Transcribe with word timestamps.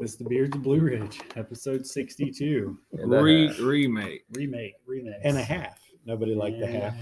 It's 0.00 0.16
the 0.16 0.24
Beards 0.24 0.56
of 0.56 0.62
Blue 0.62 0.80
Ridge, 0.80 1.20
episode 1.36 1.86
62. 1.86 2.78
And 2.92 3.12
that 3.12 3.22
Re- 3.22 3.48
half. 3.48 3.60
remake. 3.60 4.24
Remake, 4.32 4.74
remake. 4.86 5.14
and 5.22 5.36
a 5.36 5.42
half. 5.42 5.78
Nobody 6.06 6.34
liked 6.34 6.58
the 6.58 6.66
half. 6.66 6.94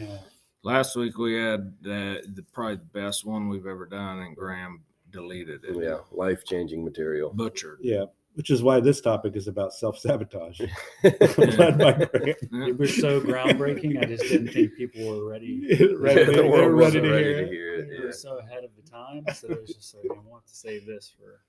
Last 0.65 0.97
week 0.97 1.17
we 1.17 1.35
had 1.35 1.73
the, 1.81 2.23
the 2.35 2.43
probably 2.53 2.77
the 2.77 3.01
best 3.01 3.25
one 3.25 3.49
we've 3.49 3.67
ever 3.67 3.87
done, 3.87 4.19
and 4.21 4.37
Graham 4.37 4.83
deleted 5.13 5.61
it. 5.65 5.77
yeah, 5.83 5.99
life 6.11 6.45
changing 6.45 6.85
material. 6.85 7.33
Butchered. 7.33 7.79
Yeah, 7.81 8.07
which 8.35 8.51
is 8.51 8.63
why 8.65 8.81
this 8.81 9.01
topic 9.01 9.37
is 9.37 9.47
about 9.47 9.73
self 9.73 9.99
sabotage. 10.01 10.61
Led 11.05 11.79
by 11.79 11.93
Grant. 12.13 12.37
Yeah. 12.53 12.67
It 12.67 12.77
was 12.79 12.97
so 13.01 13.21
groundbreaking. 13.21 14.03
I 14.03 14.07
just 14.07 14.25
didn't 14.25 14.49
think 14.49 14.75
people 14.75 15.07
were 15.07 15.31
ready. 15.31 15.61
Right, 15.97 16.17
Yeah, 16.17 16.25
they, 16.25 16.25
the 16.25 16.33
they 16.43 16.49
world 16.49 16.53
were 16.73 16.75
ready 16.75 16.85
wasn't 16.85 17.05
to 17.05 17.11
ready 17.13 17.25
hear 17.25 17.37
to 17.37 17.47
it. 17.47 17.53
hear 17.53 17.75
it. 17.77 17.89
We 17.89 17.95
yeah. 17.95 18.03
were 18.03 18.13
so 18.13 18.39
ahead 18.39 18.65
of 18.65 18.71
the 18.75 18.91
time, 18.91 19.25
so 19.35 19.47
it 19.49 19.61
was 19.61 19.73
just 19.75 19.95
like 19.95 20.07
I 20.11 20.29
want 20.29 20.45
to 20.49 20.55
save 20.57 20.85
this 20.87 21.13
for 21.17 21.41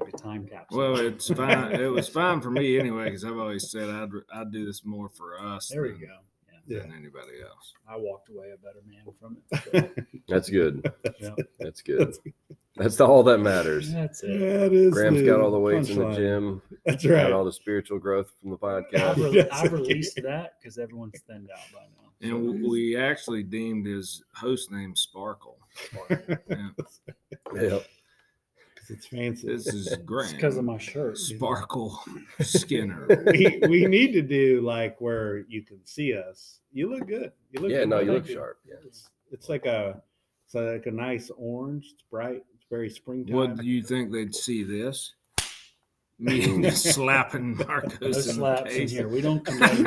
like 0.00 0.14
a 0.14 0.16
time 0.16 0.46
capsule. 0.46 0.78
Well, 0.78 0.96
it's 0.98 1.28
fine. 1.34 1.72
it 1.72 1.86
was 1.90 2.08
fine 2.08 2.40
for 2.40 2.50
me 2.50 2.78
anyway 2.78 3.04
because 3.04 3.24
I've 3.24 3.38
always 3.38 3.70
said 3.70 3.88
I'd 3.90 4.10
I'd 4.32 4.52
do 4.52 4.64
this 4.66 4.84
more 4.84 5.08
for 5.08 5.38
us. 5.40 5.68
there 5.68 5.82
we 5.82 5.90
than, 5.92 6.00
go. 6.00 6.06
Yeah. 6.66 6.80
Than 6.80 6.92
anybody 6.92 7.40
else. 7.42 7.72
I 7.88 7.96
walked 7.96 8.28
away 8.28 8.50
a 8.52 8.58
better 8.58 8.82
man 8.86 9.06
from 9.18 9.38
it. 9.50 9.94
so, 9.96 10.04
That's 10.28 10.50
good. 10.50 10.92
yeah. 11.20 11.30
That's 11.58 11.80
good. 11.80 12.14
That's 12.76 12.96
the, 12.96 13.06
all 13.06 13.22
that 13.22 13.38
matters. 13.38 13.90
That's 13.90 14.22
it. 14.22 14.38
That 14.38 14.72
is 14.74 14.92
Graham's 14.92 15.22
got 15.22 15.40
all 15.40 15.50
the 15.50 15.58
weights 15.58 15.88
in 15.88 15.98
the 15.98 16.14
gym. 16.14 16.60
That's 16.84 17.04
Got 17.06 17.12
right. 17.14 17.32
all 17.32 17.44
the 17.46 17.52
spiritual 17.52 17.98
growth 17.98 18.30
from 18.40 18.50
the 18.50 18.56
I've, 18.56 18.84
podcast. 18.84 19.16
re- 19.16 19.30
Yes, 19.32 19.48
I've 19.50 19.72
I 19.72 19.76
released 19.76 20.20
that 20.22 20.52
because 20.60 20.76
everyone's 20.78 21.18
thinned 21.26 21.48
out 21.50 21.58
by 21.72 21.80
now. 21.80 22.10
And 22.36 22.50
it's- 22.56 22.70
we 22.70 22.96
actually 22.96 23.42
deemed 23.44 23.86
his 23.86 24.22
host 24.34 24.70
name 24.70 24.94
Sparkle. 24.94 25.58
Yeah. 26.10 26.68
Yep. 27.54 27.86
'Cause 28.88 28.96
it's 28.96 29.06
fancy. 29.06 29.46
This 29.48 29.66
is 29.66 29.94
great. 30.04 30.24
it's 30.24 30.32
because 30.32 30.56
of 30.56 30.64
my 30.64 30.78
shirt. 30.78 31.18
Sparkle 31.18 32.00
Skinner. 32.40 33.06
we, 33.26 33.60
we 33.68 33.86
need 33.86 34.12
to 34.12 34.22
do 34.22 34.60
like 34.62 35.00
where 35.00 35.38
you 35.48 35.62
can 35.62 35.78
see 35.84 36.14
us. 36.16 36.60
You 36.72 36.90
look 36.90 37.06
good. 37.06 37.32
You 37.52 37.60
look 37.60 37.70
Yeah, 37.70 37.80
good. 37.80 37.88
no, 37.90 38.00
you 38.00 38.12
Thank 38.12 38.26
look 38.28 38.34
sharp. 38.36 38.58
Yeah. 38.66 38.74
It's, 38.86 39.08
it's 39.30 39.48
like 39.48 39.66
a 39.66 40.02
it's 40.46 40.54
like 40.54 40.86
a 40.86 40.90
nice 40.90 41.30
orange. 41.36 41.90
It's 41.92 42.02
bright. 42.10 42.42
It's 42.54 42.64
very 42.70 42.88
springtime. 42.88 43.36
What 43.36 43.56
do 43.58 43.66
you 43.66 43.82
think 43.82 44.10
they'd 44.10 44.34
see 44.34 44.62
this? 44.64 45.14
Me 46.18 46.62
just 46.62 46.94
slapping 46.94 47.56
No 47.58 47.64
Marcos 47.66 48.00
in 48.02 48.10
the 48.10 48.22
slaps 48.22 48.70
in 48.72 48.76
face. 48.78 48.90
here. 48.90 49.06
We 49.08 49.20
don't 49.20 49.44
condone. 49.44 49.84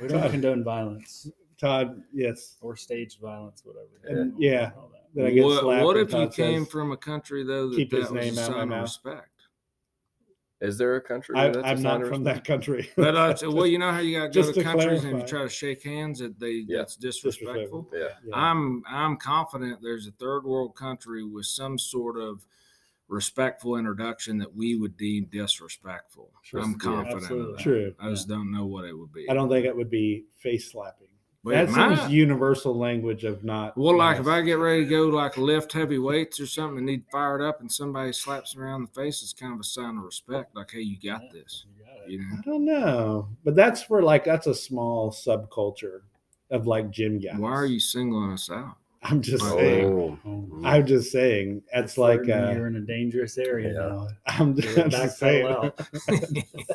We 0.00 0.08
don't 0.08 0.30
condone 0.30 0.64
violence 0.64 1.28
Todd? 1.60 2.02
Yes. 2.12 2.56
or 2.62 2.74
staged 2.74 3.20
violence, 3.20 3.62
whatever. 3.64 4.20
And 4.20 4.32
yeah, 4.38 4.70
All 4.76 4.90
that. 5.14 5.20
that 5.22 5.26
I 5.28 5.30
get 5.30 5.44
What, 5.44 5.60
slapped. 5.62 5.84
what 5.84 5.96
if 5.96 6.12
you 6.12 6.18
Todd 6.26 6.34
came 6.34 6.66
from 6.66 6.92
a 6.92 6.96
country 6.96 7.44
though 7.44 7.68
that 7.70 7.76
Keep 7.76 7.92
his 7.92 8.08
that 8.08 8.12
was 8.14 8.24
name 8.24 8.38
a 8.38 8.40
out 8.42 8.48
my 8.50 8.54
sign 8.54 8.62
of 8.62 8.68
mouth. 8.68 8.82
respect? 8.82 9.26
Is 10.60 10.76
there 10.76 10.96
a 10.96 11.00
country? 11.00 11.36
I, 11.36 11.44
where 11.44 11.52
that's 11.54 11.64
a 11.64 11.68
I'm 11.70 11.76
sign 11.78 12.00
not 12.02 12.08
from 12.08 12.24
that 12.24 12.44
country. 12.44 12.90
But 12.94 13.16
uh, 13.16 13.34
so- 13.36 13.50
well, 13.50 13.66
you 13.66 13.78
know 13.78 13.92
how 13.92 14.00
you 14.00 14.18
got 14.18 14.30
to 14.32 14.42
go 14.42 14.46
to 14.46 14.52
to 14.52 14.62
countries 14.62 15.04
and 15.04 15.18
you 15.20 15.26
try 15.26 15.42
to 15.42 15.48
shake 15.48 15.82
hands, 15.82 16.18
that 16.18 16.38
they 16.38 16.64
Yeah. 16.68 16.78
that's 16.78 16.96
disrespectful. 16.96 17.88
Yeah. 17.94 18.08
Yeah. 18.26 18.34
I'm 18.34 18.82
I'm 18.86 19.16
confident 19.16 19.78
there's 19.82 20.06
a 20.06 20.10
third 20.12 20.44
world 20.44 20.76
country 20.76 21.24
with 21.24 21.46
some 21.46 21.78
sort 21.78 22.18
of 22.18 22.44
respectful 23.08 23.76
introduction 23.76 24.38
that 24.38 24.54
we 24.54 24.76
would 24.76 24.96
deem 24.96 25.24
disrespectful. 25.32 26.30
Sure. 26.42 26.60
I'm 26.60 26.72
Yeah, 26.72 26.76
confident 26.78 27.30
of 27.30 27.46
that. 27.56 27.58
True. 27.58 27.94
I 27.98 28.10
just 28.10 28.28
don't 28.28 28.52
know 28.52 28.66
what 28.66 28.84
it 28.84 28.92
would 28.96 29.12
be. 29.12 29.28
I 29.30 29.34
don't 29.34 29.48
think 29.48 29.64
it 29.64 29.74
would 29.74 29.90
be 29.90 30.26
face 30.38 30.70
slapping. 30.70 31.08
But 31.42 31.52
that 31.52 31.64
it 31.64 31.66
seems 31.68 31.98
might. 32.00 32.10
universal 32.10 32.76
language 32.78 33.24
of 33.24 33.42
not. 33.44 33.74
Well, 33.76 33.96
like 33.96 34.20
if. 34.20 34.26
I 34.26 34.42
get 34.42 34.58
ready 34.58 34.84
to 34.84 34.90
go 34.90 35.04
like 35.04 35.38
lift 35.38 35.72
heavy 35.72 35.98
weights 35.98 36.38
or 36.38 36.46
something 36.46 36.76
and 36.78 36.86
need 36.86 37.04
fired 37.10 37.40
up 37.40 37.60
and 37.62 37.72
somebody 37.72 38.12
slaps 38.12 38.54
me 38.54 38.62
around 38.62 38.82
the 38.82 39.00
face, 39.00 39.22
it's 39.22 39.32
kind 39.32 39.54
of 39.54 39.60
a 39.60 39.64
sign 39.64 39.96
of 39.96 40.04
respect. 40.04 40.54
Like, 40.54 40.70
hey, 40.72 40.80
you 40.82 40.96
got 40.96 41.22
Yeah. 41.22 41.28
this. 41.32 41.64
You 41.78 41.84
got 41.84 42.04
it. 42.06 42.10
You 42.10 42.18
know. 42.18 42.26
I 42.36 42.40
don't 42.44 42.64
know, 42.66 43.28
but 43.42 43.54
that's 43.54 43.82
for 43.82 44.02
like 44.02 44.24
that's 44.24 44.48
a 44.48 44.54
small 44.54 45.10
subculture 45.10 46.00
of 46.50 46.66
like 46.66 46.90
gym 46.90 47.18
guys. 47.18 47.38
Why 47.38 47.52
are 47.52 47.64
you 47.66 47.80
singling 47.80 48.32
us 48.32 48.50
out? 48.50 48.76
I'm 49.02 49.22
just 49.22 49.42
saying. 49.44 49.86
Oh. 49.86 50.18
Oh, 50.26 50.46
I'm 50.62 50.86
just 50.86 51.10
saying. 51.10 51.62
It's 51.72 51.96
like 51.96 52.20
uh, 52.20 52.52
you're 52.52 52.66
in 52.66 52.76
a 52.76 52.80
dangerous 52.80 53.38
area 53.38 53.72
Yeah. 53.72 53.78
now. 53.88 54.08
I'm 54.26 54.54
You're 54.56 54.88
just 54.88 55.18
saying. 55.18 55.46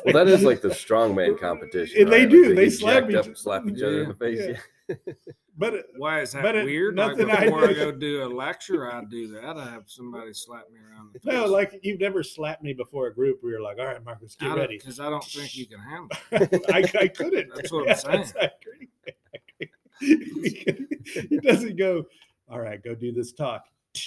Well, 0.04 0.12
that 0.12 0.26
is 0.28 0.42
like 0.42 0.60
the 0.60 0.68
strongman 0.68 1.38
competition. 1.38 2.02
And 2.02 2.12
they 2.12 2.26
do, 2.26 2.46
Like 2.46 2.56
they 2.56 2.64
get 2.64 2.72
slap 2.72 3.10
each- 3.10 3.16
up 3.16 3.36
slap 3.36 3.66
each 3.68 3.82
other 3.82 4.02
in 4.02 4.08
the 4.08 4.14
face. 4.14 4.40
Yeah. 4.40 4.56
Yeah. 5.06 5.14
But 5.58 5.86
Why 5.96 6.20
is 6.20 6.30
that 6.32 6.42
But 6.42 6.54
weird? 6.64 6.96
Like 6.96 7.16
nothing 7.16 7.28
I 7.30 7.44
before 7.46 7.64
I, 7.64 7.66
do- 7.68 7.74
go 7.74 7.90
do 7.98 8.22
a 8.24 8.28
lecture, 8.28 8.92
I 8.92 9.02
do 9.10 9.26
that. 9.32 9.56
I 9.56 9.64
have 9.70 9.84
somebody 9.86 10.32
slap 10.32 10.64
me 10.70 10.78
around 10.78 11.12
the 11.12 11.18
face. 11.18 11.32
no, 11.32 11.46
like 11.46 11.80
you've 11.82 11.98
never 11.98 12.22
slapped 12.22 12.62
me 12.62 12.72
before 12.72 13.06
a 13.08 13.14
group 13.14 13.38
where 13.40 13.52
you're 13.54 13.62
like, 13.62 13.78
all 13.80 13.86
right, 13.86 14.04
Marcus, 14.04 14.36
get 14.36 14.54
ready. 14.54 14.78
because 14.78 15.00
I 15.00 15.10
don't 15.10 15.24
think 15.24 15.56
you 15.56 15.66
can 15.66 15.80
handle. 15.80 16.08
it. 16.30 16.64
I, 16.72 17.00
I 17.04 17.08
couldn't. 17.08 17.52
That's 17.54 17.72
what 17.72 17.88
I'm 17.90 17.96
saying. 17.96 18.32
I 18.40 18.50
agree. 18.60 18.88
I 19.08 19.12
agree. 19.60 19.70
he 20.00 21.38
doesn't 21.42 21.76
go, 21.78 22.04
all 22.48 22.60
right, 22.60 22.82
go 22.82 22.94
do 22.94 23.12
this 23.12 23.32
talk. 23.32 23.64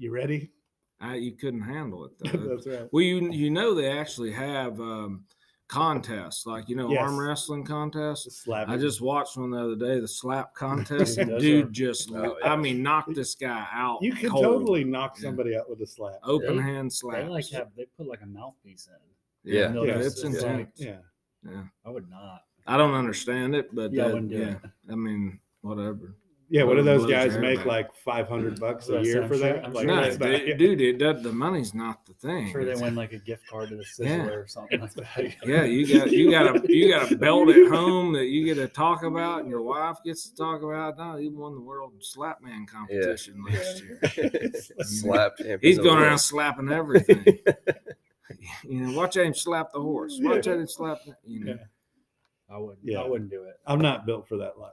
You 0.00 0.12
ready? 0.12 0.52
I, 1.00 1.16
you 1.16 1.32
couldn't 1.32 1.62
handle 1.62 2.04
it 2.04 2.12
though. 2.20 2.54
That's 2.54 2.66
right. 2.68 2.88
well, 2.92 3.02
you 3.02 3.32
you 3.32 3.50
know 3.50 3.74
they 3.74 3.90
actually 3.90 4.30
have 4.30 4.78
um, 4.80 5.24
contests 5.68 6.46
like 6.46 6.68
you 6.68 6.76
know 6.76 6.88
Yes. 6.90 7.00
arm 7.02 7.18
wrestling 7.18 7.64
contests. 7.64 8.44
Slap 8.44 8.68
I 8.68 8.76
just 8.76 9.00
watched 9.00 9.36
one 9.36 9.50
the 9.50 9.58
other 9.58 9.74
day, 9.74 9.98
the 9.98 10.06
slap 10.06 10.54
contest. 10.54 11.18
and 11.18 11.38
dude 11.40 11.66
are- 11.66 11.70
just, 11.70 12.12
Oh, 12.12 12.36
yeah. 12.42 12.52
I 12.52 12.56
mean, 12.56 12.80
knocked 12.80 13.14
this 13.16 13.34
guy 13.34 13.66
out. 13.72 13.98
you 14.02 14.12
can 14.12 14.30
cold. 14.30 14.44
totally 14.44 14.84
knock 14.84 15.16
Yeah. 15.18 15.22
somebody 15.24 15.56
out 15.56 15.68
with 15.68 15.80
a 15.80 15.86
slap. 15.86 16.20
open 16.22 16.56
They- 16.58 16.62
hand 16.62 16.92
They 17.12 17.24
like 17.24 17.50
have 17.50 17.68
they 17.76 17.86
put 17.96 18.06
like 18.06 18.22
a 18.22 18.26
mouthpiece 18.26 18.88
in. 18.88 19.52
Yeah. 19.52 19.68
They'll 19.68 19.84
Yeah, 19.86 19.94
just- 19.94 20.06
it's 20.18 20.24
it's 20.24 20.36
intense. 20.44 20.58
like- 20.80 20.86
Yeah. 20.88 20.98
Yeah. 21.44 21.64
I 21.84 21.90
would 21.90 22.08
not. 22.08 22.42
I 22.68 22.76
don't 22.76 22.94
understand 22.94 23.54
it, 23.56 23.74
but 23.74 23.92
Yeah, 23.92 24.04
I 24.04 24.08
that- 24.08 24.14
wouldn't 24.14 24.32
yeah. 24.32 24.54
I 24.90 24.94
mean, 24.94 25.40
whatever. 25.62 26.14
Yeah, 26.50 26.62
what 26.62 26.76
do 26.76 26.82
those 26.82 27.04
guys 27.04 27.36
make 27.36 27.58
back. 27.58 27.66
like 27.66 27.94
five 27.94 28.26
hundred 28.26 28.54
mm. 28.56 28.60
bucks 28.60 28.86
That's 28.86 28.88
what 28.88 28.96
a 28.96 29.00
I 29.00 29.04
year 29.04 29.22
I'm 29.22 29.28
for 29.28 29.34
sure- 29.36 29.52
that? 29.52 29.64
I'm 29.66 29.72
Like, 29.74 29.86
No, 29.86 29.96
that's 29.96 30.18
not- 30.18 30.28
dude, 30.30 30.56
dude, 30.58 30.80
it 30.80 30.96
does, 30.98 31.22
the 31.22 31.30
money's 31.30 31.74
not 31.74 32.06
the 32.06 32.14
thing. 32.14 32.46
I'm 32.46 32.50
sure 32.52 32.64
they 32.64 32.70
It's- 32.70 32.82
win 32.82 32.94
like 32.94 33.12
a 33.12 33.18
gift 33.18 33.46
card 33.48 33.68
to 33.68 33.76
the 33.76 33.82
Sizzler 33.84 34.06
Yeah. 34.06 34.24
or 34.30 34.46
something 34.46 34.80
like 34.80 34.94
that. 34.94 35.34
Yeah, 35.46 35.64
you 35.64 35.86
got 35.98 36.10
you 36.10 36.30
got 36.30 36.56
a 36.56 36.72
you 36.74 36.90
got 36.90 37.12
a 37.12 37.16
belt 37.18 37.50
at 37.50 37.68
home 37.70 38.14
that 38.14 38.26
you 38.28 38.46
get 38.46 38.54
to 38.54 38.66
talk 38.68 39.02
about, 39.02 39.40
and 39.40 39.50
your 39.50 39.60
wife 39.60 39.98
gets 40.06 40.30
to 40.30 40.34
talk 40.36 40.62
about. 40.62 40.96
No, 40.96 41.16
he 41.16 41.28
won 41.28 41.54
the 41.54 41.60
world 41.60 41.92
slapman 42.00 42.66
competition 42.66 43.44
last 43.44 43.82
year. 43.84 44.00
Slap. 44.84 45.32
He's 45.60 45.78
going 45.78 45.98
around 46.02 46.18
slapping 46.18 46.70
everything. 46.70 47.26
you 48.64 48.80
know, 48.86 48.96
watch 48.96 49.16
him 49.18 49.34
slap 49.34 49.72
the 49.74 49.80
horse. 49.82 50.18
Watch 50.22 50.46
Yeah. 50.46 50.54
him 50.54 50.66
slap. 50.66 50.98
You 51.24 51.44
know, 51.44 51.50
Yeah. 51.52 51.64
I 52.50 52.58
wouldn't. 52.58 52.78
Yeah. 52.82 53.00
I 53.00 53.06
wouldn't 53.08 53.30
do 53.30 53.42
it. 53.44 53.58
I'm 53.66 53.80
not 53.80 54.06
built 54.06 54.26
for 54.28 54.36
that 54.38 54.58
life. 54.58 54.72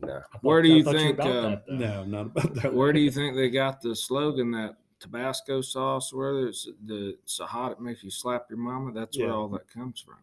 No. 0.00 0.14
I 0.32 0.38
Where 0.42 0.62
do 0.62 0.72
I 0.72 0.76
you 0.76 0.84
thought 0.84 0.94
were 0.94 1.00
think, 1.00 1.18
about 1.18 1.28
uh, 1.28 1.48
that, 1.50 1.64
though. 1.66 1.74
No, 1.76 2.04
not 2.04 2.26
about 2.26 2.54
that. 2.54 2.72
where 2.74 2.92
do 2.92 3.00
you 3.00 3.10
think 3.10 3.34
they 3.36 3.50
got 3.50 3.80
the 3.80 3.94
slogan 3.96 4.50
that 4.52 4.76
Tabasco 5.00 5.60
sauce? 5.60 6.12
Whether 6.12 6.46
it's 6.48 6.68
the 6.86 7.16
so 7.24 7.44
hot 7.46 7.72
it 7.72 7.80
makes 7.80 8.02
you 8.04 8.10
slap 8.10 8.46
your 8.48 8.58
mama. 8.58 8.92
That's 8.92 9.18
where 9.18 9.26
Yeah. 9.28 9.34
all 9.34 9.48
that 9.48 9.68
comes 9.68 10.00
from. 10.00 10.16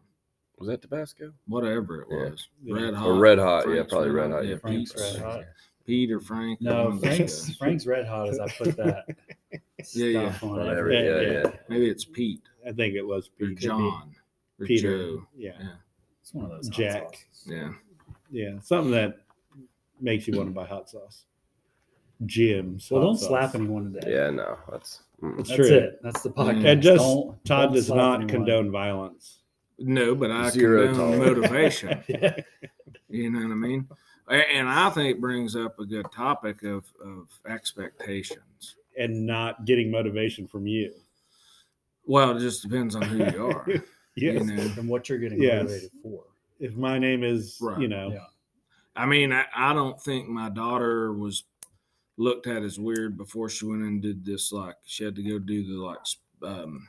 Was 0.58 0.68
that 0.68 0.80
Tabasco? 0.82 1.32
Whatever 1.46 2.02
it 2.02 2.08
Yeah. 2.10 2.30
was, 2.30 2.48
Yeah. 2.64 2.74
red 2.74 2.94
hot 2.94 3.06
Or 3.06 3.14
Red 3.18 3.38
Hot? 3.38 3.68
Yeah, 3.68 3.74
Frank's 3.74 3.92
probably 3.92 4.10
Red 4.10 4.30
Hot. 4.30 4.44
Yeah, 4.44 4.50
Yeah, 4.52 4.56
Frank's 4.56 4.92
Pete's- 4.92 5.14
Red 5.14 5.22
Hot. 5.22 5.44
Pete 5.86 6.10
or 6.10 6.20
Frank. 6.20 6.60
one 6.62 6.72
No, 6.74 6.86
of 6.88 6.92
those 6.94 7.00
Frank's 7.16 7.46
guys. 7.46 7.56
Frank's 7.58 7.86
Red 7.86 8.06
Hot 8.06 8.28
as 8.30 8.40
I 8.40 8.48
put 8.48 8.76
that 8.78 9.04
Yeah, 9.92 10.06
yeah. 10.06 10.30
stuff 10.32 10.42
on 10.44 10.50
Whatever. 10.56 10.90
every- 10.90 10.94
Yeah, 10.96 11.20
Yeah, 11.20 11.42
yeah. 11.44 11.56
Maybe 11.68 11.88
it's 11.90 12.04
Pete 12.06 12.40
I 12.66 12.72
think 12.72 12.94
it 12.94 13.02
was 13.06 13.28
or 13.40 13.48
Pete. 13.48 13.58
John 13.58 14.14
or 14.58 14.66
Peter. 14.66 14.98
Joe. 14.98 15.26
Yeah. 15.36 15.52
Yeah. 15.60 15.68
It's 16.26 16.34
one 16.34 16.46
of 16.46 16.50
those 16.50 16.66
hot 16.66 16.74
Jack. 16.76 17.02
sauces. 17.30 17.46
Yeah. 17.46 17.68
Yeah. 18.32 18.58
Something 18.60 18.90
that 18.90 19.18
makes 20.00 20.26
you 20.26 20.36
want 20.36 20.48
to 20.48 20.52
buy 20.54 20.66
hot 20.66 20.90
sauce. 20.90 21.22
Jim's. 22.24 22.90
Well, 22.90 23.00
hot 23.00 23.06
don't 23.06 23.16
sauce. 23.18 23.28
slap 23.28 23.54
anyone 23.54 23.92
today. 23.92 24.12
Yeah, 24.12 24.30
no. 24.30 24.58
That's 24.68 25.02
mm. 25.22 25.36
That's 25.36 25.50
That's 25.50 25.68
true. 25.68 25.76
it. 25.76 26.00
That's 26.02 26.22
the 26.22 26.30
podcast. 26.30 26.66
And 26.66 26.82
just 26.82 26.98
Don't- 27.04 27.44
Todd 27.44 27.66
don't 27.66 27.74
does 27.74 27.86
slap 27.86 27.96
not 27.96 28.14
anyone. 28.22 28.28
condone 28.28 28.70
violence. 28.72 29.38
No, 29.78 30.16
but 30.16 30.32
I 30.32 30.48
Zero 30.50 30.86
condone 30.86 31.18
tolerance. 31.18 31.36
motivation. 31.42 32.02
Yeah. 32.08 32.36
You 33.08 33.30
know 33.30 33.38
what 33.46 33.52
I 33.52 33.54
mean? 33.54 33.86
A- 34.28 34.32
And 34.52 34.68
I 34.68 34.90
think 34.90 35.10
it 35.14 35.20
brings 35.20 35.54
up 35.54 35.78
a 35.78 35.86
good 35.86 36.10
topic 36.10 36.64
of, 36.64 36.84
of 37.04 37.28
expectations. 37.48 38.74
and 38.98 39.24
not 39.26 39.64
getting 39.64 39.92
motivation 39.92 40.48
from 40.48 40.66
you. 40.66 40.92
Well, 42.04 42.36
it 42.36 42.40
just 42.40 42.62
depends 42.62 42.96
on 42.96 43.02
who 43.02 43.18
you 43.30 43.46
are. 43.46 43.66
Yes. 44.16 44.34
You 44.48 44.54
know, 44.56 44.62
and 44.78 44.88
what 44.88 45.08
you're 45.08 45.18
getting 45.18 45.40
Yes. 45.42 45.62
motivated 45.64 45.90
for. 46.02 46.24
If 46.58 46.74
my 46.74 46.98
name 46.98 47.22
is, 47.22 47.58
Right. 47.60 47.80
you 47.80 47.88
know, 47.88 48.10
Yeah. 48.10 48.26
I 48.96 49.04
mean, 49.04 49.30
I, 49.30 49.44
I 49.54 49.74
don't 49.74 50.00
think 50.00 50.26
my 50.28 50.48
daughter 50.48 51.12
was 51.12 51.44
looked 52.16 52.46
at 52.46 52.62
as 52.62 52.78
weird 52.80 53.18
before 53.18 53.50
she 53.50 53.66
went 53.66 53.82
and 53.82 54.00
did 54.00 54.24
this. 54.24 54.52
Like, 54.52 54.76
she 54.86 55.04
had 55.04 55.14
to 55.16 55.22
go 55.22 55.38
do 55.38 55.64
the 55.66 55.74
like, 55.84 55.98
um, 56.42 56.88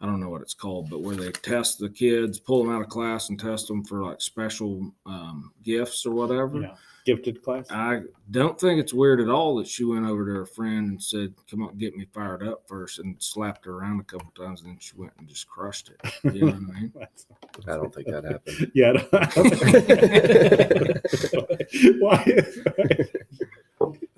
I 0.00 0.06
don't 0.06 0.20
know 0.20 0.28
what 0.28 0.42
it's 0.42 0.54
called, 0.54 0.90
but 0.90 1.02
where 1.02 1.16
they 1.16 1.32
test 1.32 1.80
the 1.80 1.88
kids, 1.88 2.38
pull 2.38 2.62
them 2.62 2.72
out 2.72 2.82
of 2.82 2.88
class 2.88 3.30
and 3.30 3.38
test 3.38 3.66
them 3.66 3.84
for 3.84 4.04
like 4.04 4.20
special 4.20 4.92
um, 5.06 5.52
gifts 5.64 6.06
or 6.06 6.12
whatever. 6.12 6.60
Yeah. 6.60 6.76
Gifted 7.04 7.42
class. 7.42 7.68
I 7.70 8.02
don't 8.30 8.60
think 8.60 8.78
it's 8.78 8.92
weird 8.92 9.20
at 9.20 9.30
all 9.30 9.56
that 9.56 9.66
she 9.66 9.82
went 9.82 10.04
over 10.04 10.26
to 10.26 10.32
her 10.32 10.44
friend 10.44 10.90
and 10.90 11.02
said, 11.02 11.32
"Come 11.50 11.62
on, 11.62 11.78
get 11.78 11.96
me 11.96 12.04
fired 12.12 12.46
up 12.46 12.68
first, 12.68 12.98
and 12.98 13.16
slapped 13.18 13.64
her 13.64 13.72
around 13.72 14.00
a 14.00 14.04
couple 14.04 14.30
times, 14.36 14.60
and 14.60 14.68
then 14.70 14.78
she 14.78 14.94
went 14.94 15.14
and 15.18 15.26
just 15.26 15.48
crushed 15.48 15.90
it. 15.90 15.98
You 16.34 16.40
know 16.40 16.48
what 16.48 16.54
I 16.54 16.58
mean? 16.58 16.92
I 17.66 17.76
don't 17.76 17.94
think 17.94 18.08
that 18.08 18.24
happened. 18.24 18.70
Yeah. 18.74 18.92
Why? 21.98 22.24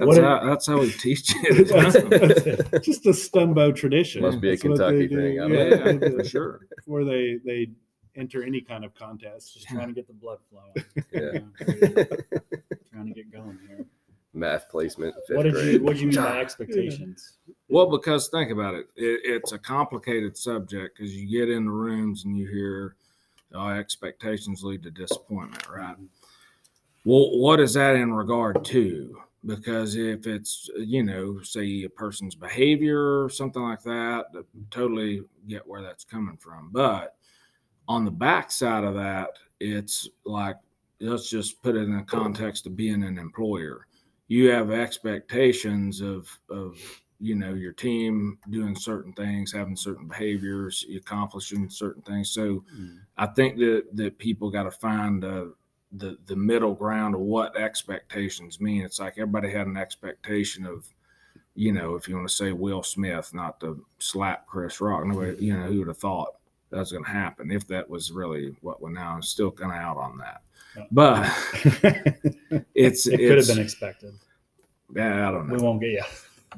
That's 0.01 0.07
What 0.17 0.23
how 0.25 0.45
that's 0.49 0.67
how 0.67 0.79
we 0.81 0.91
teach 0.93 1.25
it. 1.37 1.69
That's- 1.69 2.71
that's 2.71 2.87
Just 2.87 3.05
a 3.07 3.11
Stumbo 3.11 3.75
tradition. 3.75 4.23
Must 4.23 4.41
be 4.41 4.49
a 4.49 4.53
That's 4.53 4.65
what 4.65 4.79
they 4.79 5.07
Kentucky 5.07 5.09
do. 5.09 5.17
thing, 5.17 5.41
I 5.41 5.47
yeah, 5.47 5.93
yeah, 6.09 6.17
for 6.17 6.25
sure. 6.25 6.61
Where 6.87 7.05
they 7.05 7.39
they 7.45 7.69
enter 8.17 8.43
any 8.43 8.61
kind 8.63 8.85
of 8.85 8.95
contest. 8.95 9.55
Just 9.55 9.69
trying 9.69 9.89
to 9.89 9.93
get 9.95 10.07
the 10.07 10.15
blood 10.15 10.39
flowing. 10.49 10.73
Yeah. 11.13 12.05
trying 12.93 13.07
to 13.09 13.13
get 13.15 13.31
going 13.31 13.59
here. 13.69 13.85
Math 14.33 14.69
placement. 14.71 15.15
Fifth 15.27 15.37
What 15.37 15.43
did 15.43 15.53
grade. 15.55 15.75
you 15.75 15.83
What 15.83 15.93
did 15.95 16.01
you 16.03 16.09
mean 16.09 16.17
by 16.17 16.39
expectations? 16.41 17.35
Well, 17.69 17.91
because 17.91 18.29
think 18.29 18.51
about 18.51 18.75
it, 18.75 18.87
it 18.97 19.21
it's 19.25 19.53
a 19.53 19.59
complicated 19.59 20.37
subject 20.37 20.97
because 20.97 21.15
you 21.15 21.29
get 21.29 21.51
in 21.55 21.67
the 21.67 21.71
rooms 21.73 22.25
and 22.25 22.37
you 22.39 22.47
hear 22.49 22.97
oh, 23.55 23.69
expectations 23.69 24.63
lead 24.65 24.83
to 24.85 24.91
disappointment, 24.91 25.69
right? 25.69 25.95
Mm-hmm. 25.95 26.05
Well, 27.05 27.39
what 27.39 27.61
is 27.61 27.75
that 27.75 27.97
in 27.97 28.13
regard 28.13 28.65
to? 28.67 29.19
Because 29.47 29.97
if 29.97 30.27
it's, 30.27 30.69
you 30.77 31.03
know, 31.03 31.41
say 31.43 31.85
a 31.85 31.89
person's 31.89 32.35
behavior 32.35 33.23
or 33.23 33.31
something 33.31 33.63
like 33.63 33.83
that, 33.83 34.27
I 34.37 34.41
totally 34.71 35.23
get 35.49 35.67
where 35.67 35.83
that's 35.83 36.05
coming 36.05 36.37
from. 36.37 36.69
But 36.73 37.17
on 37.89 38.05
the 38.05 38.11
back 38.11 38.51
side 38.51 38.85
of 38.85 38.95
that, 38.95 39.31
it's 39.59 40.09
like, 40.25 40.57
let's 41.01 41.31
just 41.31 41.63
put 41.63 41.77
it 41.77 41.85
in 41.85 41.97
the 41.97 42.03
context 42.03 42.67
of 42.67 42.77
being 42.77 43.03
an 43.03 43.19
employer. 43.19 43.87
You 44.29 44.51
have 44.51 44.71
expectations 44.71 46.03
of, 46.03 46.29
of, 46.51 46.79
you 47.19 47.35
know, 47.35 47.55
your 47.55 47.73
team 47.73 48.39
doing 48.51 48.77
certain 48.77 49.13
things, 49.15 49.53
having 49.53 49.77
certain 49.77 50.07
behaviors, 50.07 50.85
accomplishing 50.95 51.69
certain 51.71 52.03
things. 52.03 52.31
So, 52.31 52.63
Mm. 52.77 52.99
I 53.17 53.27
think 53.27 53.59
that 53.59 53.85
that 53.95 54.17
people 54.19 54.51
got 54.51 54.63
to 54.63 54.71
find 54.71 55.23
uh, 55.25 55.47
the 55.93 56.17
the 56.27 56.37
middle 56.37 56.75
ground 56.75 57.15
of 57.15 57.21
what 57.21 57.57
expectations 57.57 58.61
mean. 58.61 58.83
It's 58.83 59.01
like 59.01 59.15
everybody 59.19 59.51
had 59.51 59.67
an 59.67 59.77
expectation 59.77 60.65
of, 60.67 60.87
you 61.55 61.73
know, 61.73 61.95
if 61.97 62.09
you 62.09 62.17
want 62.17 62.29
to 62.29 62.35
say 62.35 62.53
Will 62.53 62.83
Smith, 62.83 63.33
not 63.35 63.61
to 63.61 63.85
slap 63.99 64.47
Chris 64.47 64.81
Rock. 64.81 65.05
Nobody, 65.05 65.45
you 65.45 65.57
know, 65.57 65.67
who 65.67 65.79
would 65.81 65.89
have 65.89 65.99
thought 65.99 66.35
that 66.71 66.79
was 66.79 66.93
going 66.93 67.05
to 67.05 67.11
happen 67.11 67.51
if 67.51 67.67
that 67.67 67.89
was 67.91 68.13
really 68.13 68.55
what 68.61 68.81
went 68.81 68.97
down. 68.97 69.17
I'm 69.17 69.23
still 69.23 69.51
kind 69.51 69.73
of 69.73 69.79
out 69.79 69.97
on 69.97 70.19
that, 70.19 70.43
but 70.93 71.25
it's 72.75 73.07
It 73.09 73.19
could 73.19 73.39
have 73.39 73.49
been 73.49 73.59
expected. 73.59 74.15
yeah, 74.95 75.29
I 75.29 75.33
don't 75.33 75.49
know. 75.49 75.57
We 75.57 75.61
won't 75.63 75.81
get 75.81 75.91
you. 75.91 76.03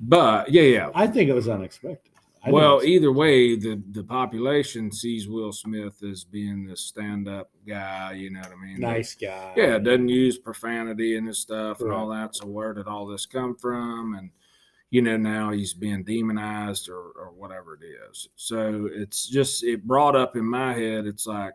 but 0.02 0.50
yeah, 0.50 0.62
yeah. 0.62 0.90
I 0.94 1.06
think 1.06 1.30
it 1.30 1.34
was 1.34 1.48
unexpected. 1.48 2.11
I 2.44 2.50
Well, 2.50 2.82
either 2.82 3.12
way, 3.12 3.56
the 3.56 3.80
the 3.92 4.02
population 4.02 4.90
sees 4.90 5.28
Will 5.28 5.52
Smith 5.52 6.02
as 6.02 6.24
being 6.24 6.66
this 6.66 6.80
stand 6.80 7.28
up 7.28 7.50
guy. 7.66 8.14
You 8.14 8.30
know 8.30 8.40
what 8.40 8.52
I 8.52 8.56
mean? 8.56 8.80
nice 8.80 9.14
guy. 9.14 9.52
Yeah, 9.56 9.78
doesn't 9.78 10.08
use 10.08 10.38
profanity 10.38 11.16
and 11.16 11.28
his 11.28 11.38
stuff 11.38 11.80
and 11.80 11.92
all 11.92 12.08
that. 12.08 12.34
So 12.34 12.46
where 12.46 12.74
did 12.74 12.88
all 12.88 13.06
this 13.06 13.26
come 13.26 13.54
from? 13.54 14.14
And 14.14 14.30
you 14.90 15.02
know, 15.02 15.16
now 15.16 15.52
he's 15.52 15.72
being 15.72 16.02
demonized 16.02 16.88
or 16.88 17.12
or 17.16 17.32
whatever 17.36 17.78
it 17.80 17.86
is. 18.10 18.28
So 18.34 18.88
it's 18.92 19.28
just 19.28 19.62
it 19.62 19.86
brought 19.86 20.16
up 20.16 20.34
in 20.36 20.44
my 20.44 20.74
head. 20.74 21.06
It's 21.06 21.26
like, 21.26 21.54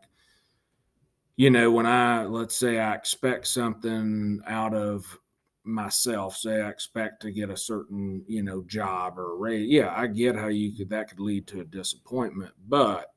you 1.36 1.50
know, 1.50 1.70
when 1.70 1.86
I 1.86 2.24
let's 2.24 2.56
say 2.56 2.80
I 2.80 2.96
expect 2.96 3.48
something 3.48 4.40
out 4.48 4.74
of 4.74 5.20
myself, 5.68 6.38
say 6.38 6.62
I 6.62 6.70
expect 6.70 7.22
to 7.24 7.32
get 7.32 7.50
a 7.50 7.58
certain, 7.58 8.24
you 8.28 8.44
know, 8.44 8.64
job 8.64 9.18
or 9.20 9.38
raise. 9.38 9.68
Yeah, 9.70 9.94
I 9.96 10.08
get 10.08 10.36
how 10.36 10.48
you 10.48 10.76
could 10.76 10.90
that 10.90 11.10
could 11.10 11.20
lead 11.20 11.48
to 11.48 11.62
a 11.62 11.66
disappointment, 11.66 12.54
but 12.68 13.14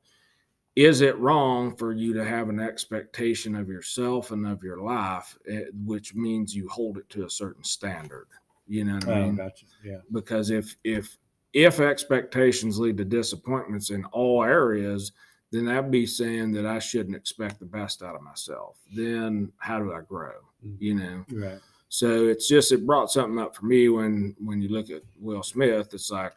is 0.75 1.01
it 1.01 1.17
wrong 1.17 1.75
for 1.75 1.91
you 1.91 2.13
to 2.13 2.23
have 2.23 2.47
an 2.49 2.59
expectation 2.59 3.55
of 3.55 3.67
yourself 3.67 4.31
and 4.31 4.47
of 4.47 4.63
your 4.63 4.81
life, 4.81 5.37
eh, 5.47 5.65
which 5.73 6.15
means 6.15 6.55
you 6.55 6.69
hold 6.69 6.97
it 6.97 7.09
to 7.09 7.25
a 7.25 7.29
certain 7.29 7.63
standard? 7.63 8.27
You 8.67 8.85
know 8.85 8.95
what 8.95 9.03
I 9.05 9.07
Oh, 9.07 9.25
mean? 9.25 9.35
gotcha. 9.35 9.65
Yeah. 9.83 9.99
Because 10.11 10.49
if 10.49 10.75
if 10.83 11.17
if 11.53 11.81
expectations 11.81 12.79
lead 12.79 12.95
to 12.97 13.05
disappointments 13.05 13.89
in 13.89 14.05
all 14.05 14.43
areas, 14.43 15.11
then 15.51 15.65
that'd 15.65 15.91
be 15.91 16.05
saying 16.05 16.53
that 16.53 16.65
I 16.65 16.79
shouldn't 16.79 17.17
expect 17.17 17.59
the 17.59 17.65
best 17.65 18.01
out 18.01 18.15
of 18.15 18.21
myself. 18.21 18.79
Then 18.95 19.51
how 19.57 19.79
do 19.79 19.91
I 19.91 19.99
grow? 20.01 20.39
Mhm. 20.65 20.77
You 20.79 20.95
know. 20.95 21.25
Right. 21.29 21.59
So 21.93 22.27
it's 22.27 22.47
just 22.47 22.71
it 22.71 22.85
brought 22.85 23.11
something 23.11 23.37
up 23.37 23.53
for 23.53 23.65
me 23.65 23.89
when 23.89 24.33
when 24.39 24.61
you 24.61 24.69
look 24.69 24.89
at 24.89 25.01
Will 25.19 25.43
Smith. 25.43 25.93
It's 25.93 26.09
like, 26.09 26.31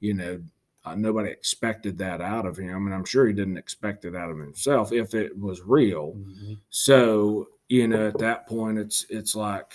you 0.00 0.14
know, 0.14 0.40
uh, 0.86 0.94
nobody 0.94 1.30
expected 1.30 1.98
that 1.98 2.22
out 2.22 2.46
of 2.46 2.56
him, 2.56 2.86
and 2.86 2.94
I'm 2.94 3.04
sure 3.04 3.26
he 3.26 3.34
didn't 3.34 3.58
expect 3.58 4.06
it 4.06 4.16
out 4.16 4.30
of 4.30 4.38
himself 4.38 4.92
if 4.92 5.12
it 5.12 5.38
was 5.38 5.60
real. 5.60 6.14
Mhm. 6.16 6.58
So 6.70 7.48
you 7.68 7.88
know, 7.88 8.08
at 8.08 8.16
that 8.20 8.46
point, 8.46 8.78
it's 8.78 9.04
it's 9.10 9.34
like, 9.36 9.74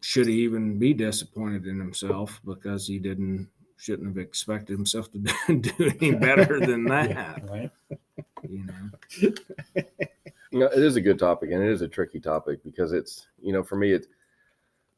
should 0.00 0.26
he 0.26 0.42
even 0.42 0.80
be 0.80 0.92
disappointed 0.94 1.68
in 1.68 1.78
himself 1.78 2.40
because 2.44 2.88
he 2.88 2.98
didn't 2.98 3.48
shouldn't 3.76 4.08
have 4.08 4.18
expected 4.18 4.72
himself 4.76 5.12
to 5.12 5.18
do, 5.46 5.58
do 5.60 5.92
any 6.00 6.12
better 6.12 6.58
than 6.58 6.84
that? 6.86 7.40
Right. 7.48 7.70
You 8.48 8.66
know. 8.66 9.32
You 10.50 10.60
know, 10.60 10.66
it 10.66 10.84
is 10.84 10.94
a 10.94 11.00
good 11.00 11.18
topic 11.18 11.50
and 11.50 11.60
it 11.60 11.68
is 11.68 11.82
a 11.82 11.88
tricky 11.88 12.20
topic 12.20 12.62
because 12.62 12.92
it's, 12.92 13.26
you 13.42 13.52
know, 13.52 13.64
for 13.64 13.74
me, 13.74 13.90
it's, 13.92 14.06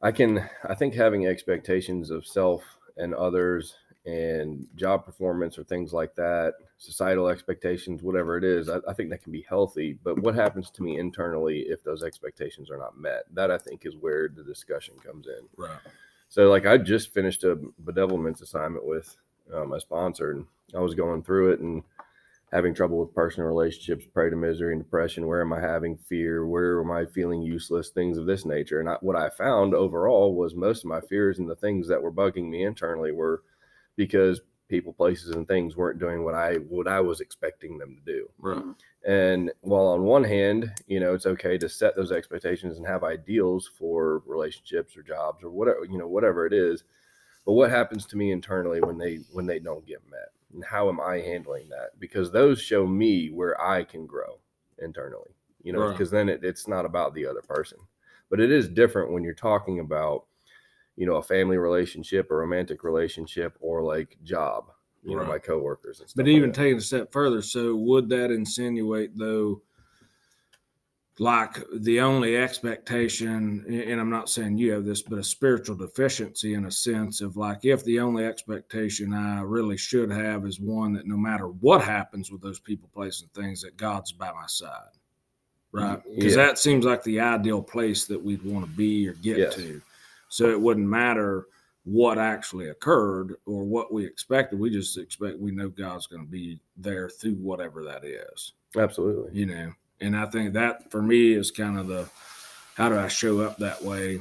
I 0.03 0.13
can, 0.13 0.49
I 0.65 0.75
think 0.75 0.95
having 0.95 1.27
expectations 1.27 2.11
of 2.11 2.27
self 2.27 2.63
and 2.97 3.15
others 3.15 3.75
and 4.05 4.67
job 4.77 5.05
performance 5.05 5.59
or 5.59 5.65
things 5.65 5.93
like 5.93 6.15
that, 6.15 6.55
societal 6.79 7.29
expectations, 7.29 8.03
whatever 8.03 8.39
it 8.39 8.45
is, 8.45 8.69
I, 8.69 8.79
I 8.89 8.93
think 8.93 9.11
that 9.11 9.23
can 9.23 9.33
be 9.33 9.45
healthy. 9.49 9.99
But 10.05 10.19
what 10.21 10.35
happens 10.35 10.71
to 10.71 10.83
me 10.83 10.99
internally 10.99 11.61
if 11.61 11.83
those 11.83 12.05
expectations 12.05 12.71
are 12.71 12.79
not 12.79 12.99
met? 12.99 13.25
That 13.35 13.51
I 13.51 13.59
think 13.59 13.85
is 13.85 13.97
where 13.97 14.29
the 14.29 14.45
discussion 14.45 14.95
comes 15.05 15.27
in. 15.27 15.47
Right. 15.57 15.79
So, 16.29 16.49
like, 16.49 16.67
I 16.67 16.77
just 16.77 17.13
finished 17.13 17.45
a 17.45 17.59
bedevilments 17.85 18.43
assignment 18.43 18.87
with 18.87 19.17
uh, 19.53 19.65
my 19.65 19.79
sponsor, 19.79 20.33
and 20.33 20.47
I 20.75 20.81
was 20.81 20.95
going 20.95 21.23
through 21.23 21.53
it 21.53 21.61
and 21.61 21.83
having 22.53 22.75
trouble 22.75 22.99
with 22.99 23.15
personal 23.15 23.49
relationships, 23.49 24.07
prey 24.13 24.31
to 24.31 24.37
misery 24.37 24.73
and 24.73 24.83
depression. 24.83 25.27
Where 25.27 25.41
am 25.41 25.53
I 25.53 25.61
having 25.61 25.97
fear? 25.97 26.47
Where 26.47 26.81
am 26.81 26.91
I 26.91 27.05
feeling 27.07 27.43
useless? 27.43 27.91
Things 27.91 28.19
of 28.19 28.27
this 28.27 28.45
nature. 28.45 28.81
And 28.81 28.89
I, 28.89 28.97
what 29.01 29.17
I 29.17 29.31
found 29.31 29.75
overall 29.75 30.35
was 30.35 30.55
most 30.55 30.85
of 30.85 30.89
my 30.89 31.01
fears 31.01 31.39
and 31.39 31.51
the 31.51 31.57
things 31.57 31.89
that 31.89 32.03
were 32.03 32.13
bugging 32.13 32.49
me 32.49 32.65
internally 32.65 33.13
were 33.13 33.43
because 33.97 34.41
people, 34.69 34.93
places, 34.93 35.35
and 35.35 35.47
things 35.47 35.77
weren't 35.77 35.99
doing 35.99 36.25
what 36.25 36.35
I 36.35 36.55
what 36.55 36.89
I 36.89 37.01
was 37.01 37.21
expecting 37.21 37.79
them 37.79 37.97
to 37.97 38.13
do. 38.13 38.29
Right. 38.39 38.59
Mm-hmm. 38.59 39.11
And 39.11 39.53
while 39.61 39.87
on 39.87 40.03
one 40.03 40.25
hand, 40.25 40.73
you 40.87 40.99
know, 40.99 41.15
it's 41.15 41.27
okay 41.27 41.59
to 41.59 41.69
set 41.69 41.95
those 41.95 42.11
expectations 42.11 42.77
and 42.77 42.87
have 42.87 43.05
ideals 43.05 43.71
for 43.79 44.23
relationships 44.27 44.97
or 44.97 45.03
jobs 45.03 45.45
or 45.45 45.51
whatever, 45.51 45.85
you 45.85 45.99
know, 45.99 46.09
whatever 46.09 46.47
it 46.47 46.53
is. 46.53 46.83
But 47.45 47.53
what 47.53 47.71
happens 47.71 48.07
to 48.07 48.17
me 48.17 48.33
internally 48.33 48.81
when 48.81 48.99
they 48.99 49.21
when 49.33 49.47
they 49.47 49.61
don't 49.61 49.87
get 49.87 50.03
met? 50.11 50.31
And 50.53 50.65
how 50.65 50.89
am 50.89 51.01
I 51.01 51.17
handling 51.21 51.69
that? 51.71 51.99
Because 51.99 52.31
those 52.31 52.61
show 52.61 52.87
me 52.87 53.29
where 53.31 53.61
I 53.61 53.85
can 53.85 54.07
grow 54.07 54.39
internally. 54.79 55.31
You 55.63 55.73
know, 55.73 55.81
Right. 55.81 55.93
because 55.93 56.11
then 56.11 56.29
it, 56.29 56.45
it's 56.45 56.69
not 56.69 56.85
about 56.85 57.15
the 57.15 57.27
other 57.27 57.43
person. 57.43 57.79
But 58.31 58.41
it 58.41 58.51
is 58.51 58.69
different 58.69 59.11
when 59.13 59.25
you're 59.25 59.35
talking 59.35 59.81
about, 59.81 60.27
you 60.97 61.07
know, 61.07 61.17
a 61.17 61.23
family 61.23 61.59
relationship, 61.59 62.31
a 62.31 62.37
romantic 62.37 62.85
relationship, 62.85 63.57
or 63.61 63.83
like 63.83 64.17
job, 64.23 64.71
you 65.03 65.17
know, 65.17 65.25
my 65.25 65.39
coworkers 65.39 66.01
and 66.01 66.09
stuff. 66.09 66.17
But 66.17 66.27
like 66.27 66.37
even 66.37 66.51
that. 66.51 66.57
taking 66.57 66.79
a 66.79 66.81
step 66.81 67.13
further, 67.13 67.43
so 67.43 67.75
would 67.77 68.09
that 68.11 68.31
insinuate 68.31 69.17
though, 69.17 69.63
like 71.19 71.57
the 71.73 72.01
only 72.01 72.37
expectation, 72.37 73.65
and 73.69 73.99
I'm 74.01 74.11
not 74.11 74.29
saying 74.29 74.59
you 74.59 74.73
have 74.73 74.85
this, 74.85 75.01
but 75.03 75.19
a 75.19 75.25
spiritual 75.25 75.75
deficiency 75.77 76.55
in 76.55 76.67
a 76.67 76.71
sense 76.71 77.23
of 77.23 77.37
like 77.39 77.65
if 77.65 77.83
the 77.85 78.01
only 78.01 78.25
expectation 78.27 79.15
I 79.15 79.41
really 79.41 79.79
should 79.79 80.11
have 80.11 80.45
is 80.45 80.61
one 80.61 80.93
that 80.93 81.07
no 81.07 81.17
matter 81.17 81.49
what 81.49 81.83
happens 81.83 82.31
with 82.31 82.43
those 82.43 82.61
people, 82.61 82.91
places, 82.93 83.23
and 83.23 83.33
things, 83.33 83.63
that 83.63 83.77
God's 83.79 84.13
by 84.13 84.31
my 84.33 84.47
side. 84.47 84.71
Mm-hmm. 85.75 85.79
Right. 85.85 86.03
Because 86.15 86.37
Yeah. 86.37 86.47
that 86.47 86.59
seems 86.59 86.85
like 86.85 87.03
the 87.03 87.21
ideal 87.21 87.63
place 87.63 88.05
that 88.07 88.23
we'd 88.23 88.43
want 88.43 88.67
to 88.67 88.71
be 88.77 89.09
or 89.09 89.15
get 89.15 89.39
Yes. 89.39 89.55
to. 89.57 89.81
So 90.29 90.51
it 90.51 90.61
wouldn't 90.61 90.87
matter 90.87 91.47
what 91.85 92.19
actually 92.19 92.69
occurred 92.69 93.37
or 93.47 93.65
what 93.65 93.93
we 93.93 94.05
expected. 94.05 94.59
We 94.59 94.71
just 94.71 94.99
expect 94.99 95.39
we 95.39 95.51
know 95.53 95.69
God's 95.69 96.07
going 96.07 96.25
to 96.25 96.31
be 96.31 96.61
there 96.77 97.09
through 97.09 97.35
whatever 97.37 97.85
that 97.85 98.05
is, 98.05 98.53
absolutely. 98.77 99.39
you 99.39 99.47
know. 99.47 99.73
And 100.01 100.17
I 100.17 100.27
think 100.27 100.53
that 100.55 100.91
for 100.91 101.03
me 101.03 101.33
is 101.33 101.51
kind 101.51 101.79
of 101.79 101.87
the 101.87 102.09
how 102.77 102.89
do 102.89 102.99
I 102.99 103.09
show 103.09 103.41
up 103.41 103.57
that 103.59 103.83
way 103.83 104.21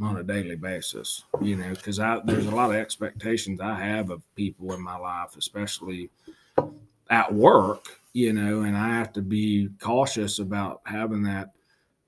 on 0.00 0.16
a 0.16 0.22
daily 0.22 0.56
basis, 0.56 1.22
you 1.40 1.56
know, 1.56 1.70
because 1.70 2.00
I 2.00 2.20
there's 2.24 2.46
a 2.46 2.54
lot 2.54 2.70
of 2.70 2.76
expectations 2.76 3.60
I 3.60 3.74
have 3.74 4.10
of 4.10 4.22
people 4.34 4.72
in 4.72 4.80
my 4.80 4.96
life, 4.96 5.36
especially 5.36 6.10
at 7.10 7.32
work, 7.32 8.00
you 8.12 8.32
know, 8.32 8.62
and 8.62 8.76
I 8.76 8.88
have 8.88 9.12
to 9.14 9.22
be 9.22 9.68
cautious 9.80 10.38
about 10.38 10.80
having 10.86 11.22
that 11.24 11.52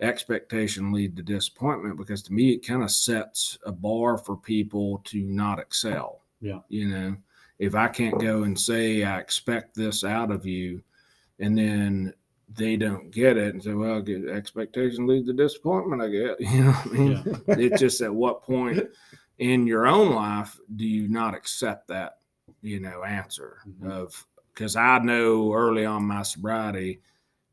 expectation 0.00 0.92
lead 0.92 1.16
to 1.16 1.22
disappointment 1.22 1.96
because 1.96 2.22
to 2.22 2.32
me 2.32 2.52
it 2.52 2.66
kind 2.66 2.82
of 2.82 2.90
sets 2.90 3.58
a 3.64 3.72
bar 3.72 4.18
for 4.18 4.36
people 4.36 5.00
to 5.04 5.22
not 5.22 5.58
excel. 5.58 6.20
Yeah. 6.40 6.60
You 6.68 6.88
know, 6.88 7.16
if 7.58 7.74
I 7.74 7.88
can't 7.88 8.20
go 8.20 8.42
and 8.42 8.58
say 8.58 9.04
I 9.04 9.18
expect 9.18 9.74
this 9.74 10.04
out 10.04 10.30
of 10.30 10.44
you 10.44 10.82
and 11.38 11.56
then 11.56 12.14
they 12.48 12.76
don't 12.76 13.10
get 13.10 13.36
it 13.36 13.54
and 13.54 13.62
say, 13.62 13.72
well, 13.72 14.00
get 14.00 14.28
expectation 14.28 15.06
lead 15.06 15.26
to 15.26 15.32
disappointment, 15.32 16.02
I 16.02 16.08
get. 16.08 16.40
You 16.40 16.64
know 16.64 16.72
what 16.72 16.86
I 16.86 16.90
mean? 16.98 17.22
Yeah. 17.48 17.54
it's 17.56 17.80
just 17.80 18.00
at 18.00 18.14
what 18.14 18.42
point 18.42 18.84
in 19.38 19.66
your 19.66 19.86
own 19.86 20.14
life 20.14 20.58
do 20.76 20.86
you 20.86 21.08
not 21.08 21.34
accept 21.34 21.88
that, 21.88 22.18
you 22.62 22.80
know, 22.80 23.02
answer 23.02 23.58
Mhm. 23.68 23.90
of 23.90 24.26
because 24.54 24.76
I 24.76 24.98
know 25.00 25.52
early 25.52 25.84
on 25.84 26.04
my 26.04 26.22
sobriety, 26.22 27.00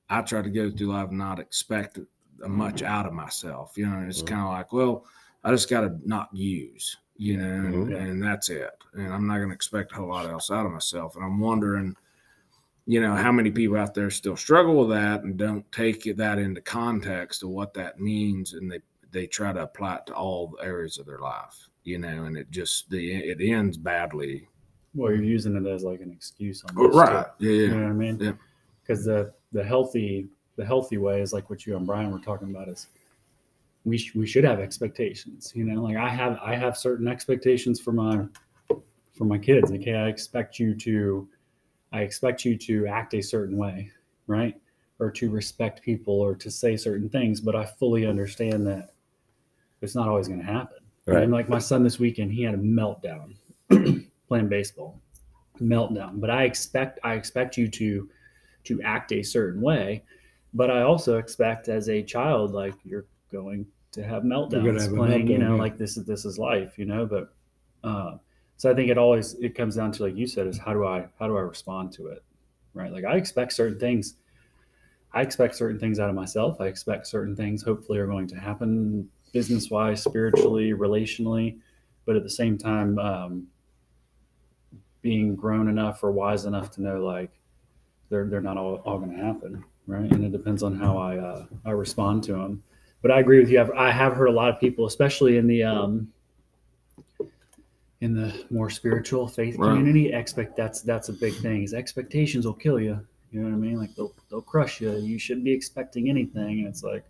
I 0.10 0.22
tried 0.22 0.46
to 0.46 0.50
go 0.50 0.70
through 0.72 0.88
life 0.88 1.10
and 1.10 1.18
not 1.18 1.40
expect 1.40 2.00
much 2.48 2.82
out 2.82 3.06
of 3.06 3.14
myself. 3.14 3.74
You 3.78 3.88
know, 3.88 3.98
and 3.98 4.08
it's 4.10 4.22
Mhm. 4.22 4.28
kind 4.28 4.42
of 4.42 4.50
like, 4.50 4.72
well, 4.72 5.06
I 5.44 5.52
just 5.52 5.70
got 5.70 5.82
to 5.82 6.00
not 6.06 6.30
use, 6.34 6.96
you 7.18 7.36
know, 7.38 7.44
and, 7.66 7.88
Mhm. 7.90 7.98
and 8.00 8.24
that's 8.24 8.50
it. 8.50 8.72
And 8.94 9.12
I'm 9.12 9.28
not 9.28 9.38
going 9.38 9.50
to 9.50 9.56
expect 9.56 9.92
a 9.92 9.96
whole 9.96 10.08
lot 10.10 10.26
else 10.30 10.50
out 10.52 10.66
of 10.66 10.72
myself. 10.72 11.16
And 11.18 11.26
I'm 11.26 11.40
wondering, 11.40 11.96
you 12.86 13.00
know, 13.00 13.16
how 13.16 13.32
many 13.32 13.50
people 13.50 13.78
out 13.78 13.94
there 13.94 14.10
still 14.10 14.36
struggle 14.36 14.76
with 14.76 14.90
that 14.90 15.24
and 15.24 15.38
don't 15.38 15.70
take 15.72 16.04
that 16.18 16.38
into 16.38 16.62
context 16.62 17.44
of 17.44 17.50
what 17.50 17.74
that 17.76 18.00
means, 18.00 18.54
and 18.54 18.72
they 18.72 18.80
they 19.12 19.28
try 19.28 19.54
to 19.54 19.62
apply 19.62 19.96
it 19.98 20.06
to 20.08 20.14
all 20.14 20.58
areas 20.62 20.98
of 20.98 21.06
their 21.06 21.20
life, 21.20 21.70
you 21.84 21.98
know, 22.00 22.26
and 22.26 22.36
it 22.36 22.50
just 22.52 22.90
the 22.90 23.14
it 23.14 23.40
ends 23.42 23.78
badly. 23.78 24.48
Well, 24.96 25.12
you're 25.12 25.24
using 25.24 25.56
it 25.56 25.68
as 25.68 25.84
like 25.84 26.02
an 26.02 26.12
excuse 26.12 26.64
on 26.66 26.76
this, 26.76 26.96
Right? 26.96 27.26
too. 27.40 27.46
Yeah. 27.46 27.52
You 27.52 27.62
yeah. 27.62 27.68
know 27.76 27.84
what 27.84 27.90
I 27.90 27.94
mean? 27.94 28.20
Yeah. 28.20 28.32
Because 28.82 29.06
the 29.06 29.32
the 29.52 29.64
healthy 29.64 30.28
the 30.56 30.66
healthy 30.66 30.98
way 30.98 31.22
is 31.22 31.32
like 31.34 31.50
what 31.50 31.66
you 31.66 31.76
and 31.78 31.86
Brian 31.88 32.12
were 32.12 32.20
talking 32.20 32.50
about 32.50 32.68
is 32.70 32.88
we 33.86 33.98
sh- 33.98 34.14
we 34.16 34.28
should 34.28 34.44
have 34.44 34.60
expectations. 34.60 35.52
You 35.56 35.64
know, 35.64 35.82
like 35.82 35.96
I 35.98 36.10
have 36.10 36.38
I 36.42 36.56
have 36.56 36.78
certain 36.78 37.08
expectations 37.08 37.80
for 37.80 37.92
my 37.92 38.26
for 39.14 39.26
my 39.26 39.38
kids. 39.38 39.72
Okay, 39.72 39.94
I 39.96 40.08
expect 40.10 40.60
you 40.60 40.76
to 40.76 41.28
I 41.94 42.02
expect 42.02 42.44
you 42.44 42.58
to 42.58 42.88
act 42.88 43.14
a 43.14 43.22
certain 43.22 43.56
way, 43.56 43.92
right? 44.26 44.60
Or 45.00 45.12
to 45.12 45.30
respect 45.30 45.84
people 45.84 46.20
or 46.20 46.36
to 46.36 46.50
say 46.50 46.76
certain 46.76 47.08
things, 47.08 47.40
but 47.40 47.56
I 47.56 47.66
fully 47.66 48.08
understand 48.08 48.66
that 48.68 48.94
it's 49.82 49.96
not 49.96 50.08
always 50.08 50.28
going 50.28 50.40
to 50.40 50.46
happen. 50.46 50.80
Right. 51.06 51.24
And 51.24 51.32
like 51.32 51.50
my 51.50 51.60
son 51.60 51.84
this 51.84 52.00
weekend, 52.00 52.32
he 52.32 52.44
had 52.44 52.56
a 52.56 52.58
meltdown 52.58 53.36
playing 54.28 54.50
baseball, 54.50 55.00
meltdown. 55.62 56.20
But 56.20 56.30
I 56.30 56.44
expect 56.44 57.00
I 57.04 57.14
expect 57.14 57.58
you 57.58 57.68
to 57.68 58.10
to 58.64 58.82
act 58.82 59.12
a 59.12 59.22
certain 59.22 59.62
way, 59.62 60.04
but 60.54 60.72
I 60.72 60.84
also 60.84 61.18
expect 61.18 61.68
as 61.68 61.90
a 61.90 62.02
child, 62.02 62.54
like 62.54 62.76
you're 62.86 63.06
going 63.32 63.68
to 63.92 64.04
have 64.04 64.24
meltdowns 64.24 64.82
have 64.82 64.96
playing. 64.96 65.28
you 65.28 65.38
know, 65.38 65.56
yeah. 65.56 65.62
like 65.62 65.78
this 65.78 65.98
is 65.98 66.06
this 66.06 66.24
is 66.24 66.40
life. 66.40 66.80
You 66.80 66.86
know, 66.86 67.06
but 67.06 67.34
uh, 67.84 68.18
so 68.58 68.72
I 68.72 68.76
think 68.76 68.90
it 68.90 68.98
always 68.98 69.34
it 69.36 69.56
comes 69.56 69.76
down 69.76 69.92
to 69.94 70.04
like 70.04 70.16
you 70.16 70.28
said 70.28 70.48
is 70.48 70.58
how 70.58 70.74
do 70.74 70.86
I 70.86 71.08
how 71.20 71.28
do 71.28 71.38
I 71.38 71.42
respond 71.42 71.92
to 71.94 72.08
it, 72.08 72.24
right? 72.74 72.92
Like 72.92 73.06
I 73.06 73.16
expect 73.16 73.54
certain 73.54 73.80
things. 73.80 74.16
I 75.12 75.22
expect 75.22 75.56
certain 75.56 75.80
things 75.80 76.00
out 76.00 76.10
of 76.10 76.16
myself. 76.16 76.60
I 76.60 76.66
expect 76.66 77.06
certain 77.08 77.36
things 77.36 77.62
hopefully 77.62 78.00
are 78.00 78.08
going 78.08 78.28
to 78.28 78.36
happen 78.36 79.10
business 79.32 79.70
wise, 79.70 80.02
spiritually, 80.02 80.72
relationally, 80.72 81.58
but 82.06 82.16
at 82.16 82.24
the 82.24 82.30
same 82.30 82.58
time, 82.58 82.98
um, 83.00 83.48
being 85.02 85.36
grown 85.36 85.68
enough 85.68 86.04
or 86.04 86.12
wise 86.12 86.46
enough 86.46 86.72
to 86.72 86.82
know 86.82 87.04
like 87.04 87.32
they're 88.10 88.28
they're 88.28 88.42
not 88.42 88.58
all, 88.58 88.76
all 88.86 89.00
going 89.00 89.12
to 89.12 89.24
happen, 89.24 89.64
right? 89.88 90.10
And 90.12 90.24
it 90.24 90.32
depends 90.32 90.64
on 90.64 90.76
how 90.76 90.98
I 90.98 91.18
uh, 91.18 91.46
I 91.66 91.72
respond 91.72 92.24
to 92.26 92.34
them. 92.34 92.64
But 93.02 93.12
I 93.12 93.20
agree 93.20 93.40
with 93.40 93.50
you. 93.50 93.60
I've, 93.60 93.72
I 93.72 93.92
have 93.92 94.14
heard 94.14 94.30
a 94.30 94.32
lot 94.32 94.50
of 94.50 94.60
people, 94.60 94.86
especially 94.86 95.36
in 95.36 95.48
the 95.48 95.64
um, 95.64 96.13
in 98.04 98.14
the 98.14 98.46
more 98.50 98.70
spiritual 98.70 99.28
faith 99.28 99.56
Right. 99.58 99.70
community, 99.70 100.12
expect 100.12 100.58
that's 100.58 100.82
that's 100.82 101.08
a 101.08 101.14
big 101.14 101.34
thing. 101.36 101.64
Is 101.64 101.74
expectations 101.74 102.46
will 102.46 102.54
kill 102.54 102.80
you. 102.80 103.00
You 103.32 103.40
know 103.42 103.50
what 103.50 103.56
I 103.56 103.58
mean? 103.58 103.78
Like 103.78 103.96
they'll 103.96 104.14
they'll 104.30 104.42
crush 104.42 104.82
you. 104.82 104.92
You 104.98 105.18
shouldn't 105.18 105.46
be 105.46 105.54
expecting 105.54 106.10
anything, 106.10 106.60
and 106.60 106.68
it's 106.68 106.84
like, 106.84 107.06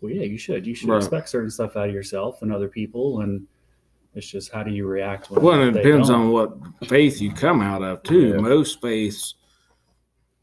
well, 0.00 0.12
yeah, 0.12 0.22
you 0.22 0.38
should. 0.38 0.66
You 0.66 0.74
should 0.74 0.88
Right. 0.88 0.98
expect 0.98 1.28
certain 1.28 1.50
stuff 1.50 1.76
out 1.76 1.88
of 1.88 1.94
yourself 1.94 2.42
and 2.42 2.52
other 2.52 2.68
people, 2.68 3.20
and 3.22 3.46
it's 4.14 4.26
just 4.30 4.52
how 4.52 4.62
do 4.62 4.70
you 4.70 4.86
react 4.86 5.30
Well, 5.30 5.62
it 5.68 5.72
depends 5.72 6.08
don't. 6.08 6.20
on 6.20 6.30
what 6.30 6.56
faith 6.86 7.20
you 7.20 7.32
come 7.32 7.60
out 7.60 7.82
of 7.82 8.02
too. 8.04 8.28
Yeah. 8.34 8.36
Most 8.40 8.80
faiths, 8.80 9.34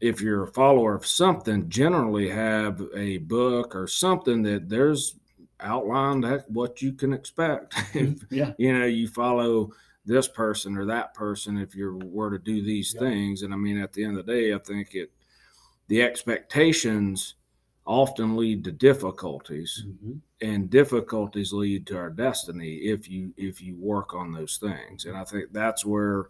if 0.00 0.20
you're 0.20 0.42
a 0.44 0.52
follower 0.52 0.94
of 0.94 1.06
something, 1.06 1.68
generally 1.70 2.28
have 2.28 2.82
a 2.94 3.18
book 3.18 3.74
or 3.74 3.86
something 3.86 4.42
that 4.42 4.68
there's 4.68 5.14
outlined 5.62 6.24
that 6.24 6.50
what 6.50 6.82
you 6.82 6.92
can 6.92 7.12
expect. 7.12 7.74
if 7.94 8.20
yeah. 8.30 8.52
you 8.58 8.76
know 8.78 8.86
you 8.86 9.08
follow 9.08 9.72
this 10.06 10.28
person 10.28 10.76
or 10.76 10.86
that 10.86 11.14
person, 11.14 11.58
if 11.58 11.74
you 11.74 12.00
were 12.04 12.30
to 12.30 12.38
do 12.38 12.62
these 12.62 12.92
Yeah. 12.94 13.00
things, 13.00 13.42
and 13.42 13.52
I 13.52 13.56
mean, 13.56 13.78
at 13.78 13.92
the 13.92 14.04
end 14.04 14.18
of 14.18 14.26
the 14.26 14.32
day, 14.32 14.54
I 14.54 14.58
think 14.58 14.94
it 14.94 15.10
the 15.88 16.02
expectations 16.02 17.34
often 17.86 18.36
lead 18.36 18.62
to 18.64 18.70
difficulties 18.70 19.84
Mhm. 19.86 20.20
and 20.42 20.70
difficulties 20.70 21.52
lead 21.52 21.86
to 21.88 21.96
our 21.96 22.10
destiny 22.10 22.74
if 22.76 23.08
you 23.08 23.32
if 23.36 23.60
you 23.60 23.74
work 23.76 24.14
on 24.14 24.32
those 24.32 24.58
things 24.58 25.06
and 25.06 25.16
i 25.16 25.24
think 25.24 25.50
that's 25.52 25.84
where 25.84 26.26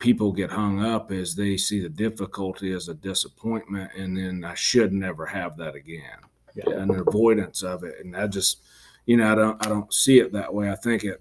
people 0.00 0.32
get 0.32 0.50
hung 0.50 0.84
up 0.84 1.10
is 1.12 1.34
they 1.34 1.56
see 1.56 1.80
the 1.80 1.88
difficulty 1.88 2.72
as 2.72 2.88
a 2.88 2.94
disappointment 2.94 3.90
and 3.96 4.16
then 4.18 4.44
i 4.44 4.52
should 4.54 4.92
never 4.92 5.24
have 5.24 5.56
that 5.56 5.74
again 5.76 6.18
Yeah. 6.54 6.70
an 6.70 6.90
avoidance 6.90 7.62
of 7.62 7.82
it 7.82 7.96
and 8.04 8.16
i 8.16 8.26
just 8.26 8.62
you 9.06 9.16
know 9.16 9.32
i 9.32 9.34
don't 9.34 9.66
i 9.66 9.68
don't 9.68 9.92
see 9.92 10.20
it 10.20 10.32
that 10.32 10.52
way 10.52 10.70
i 10.70 10.76
think 10.76 11.04
at 11.04 11.20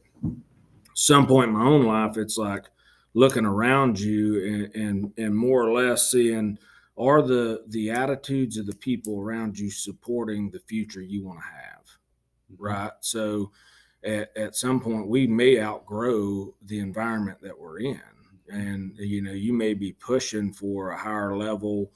some 0.94 1.26
point 1.26 1.50
in 1.50 1.56
my 1.56 1.66
own 1.66 1.86
life 1.86 2.18
it's 2.18 2.38
like 2.38 2.66
looking 3.14 3.46
around 3.46 4.00
you 4.00 4.46
and 4.46 4.76
and, 4.76 5.14
and 5.18 5.36
more 5.36 5.64
or 5.64 5.74
less 5.74 6.12
seeing 6.12 6.58
are 6.98 7.22
the 7.22 7.64
the 7.70 7.90
attitudes 7.90 8.58
of 8.58 8.68
the 8.68 8.76
people 8.76 9.20
around 9.20 9.58
you 9.58 9.72
supporting 9.72 10.50
the 10.50 10.60
future 10.60 11.02
you 11.02 11.26
want 11.26 11.40
to 11.40 11.46
have 11.46 11.86
mm-hmm. 12.52 12.64
right 12.64 12.92
so 13.00 13.52
at, 14.04 14.36
at 14.38 14.56
some 14.56 14.80
point 14.80 15.08
we 15.08 15.26
may 15.26 15.60
outgrow 15.60 16.54
the 16.66 16.80
environment 16.80 17.40
that 17.42 17.58
we're 17.58 17.80
in 17.80 18.02
and 18.50 18.96
you 18.98 19.22
know 19.22 19.32
you 19.32 19.54
may 19.54 19.74
be 19.74 19.94
pushing 19.94 20.52
for 20.52 20.92
a 20.92 20.98
higher 20.98 21.36
level 21.36 21.92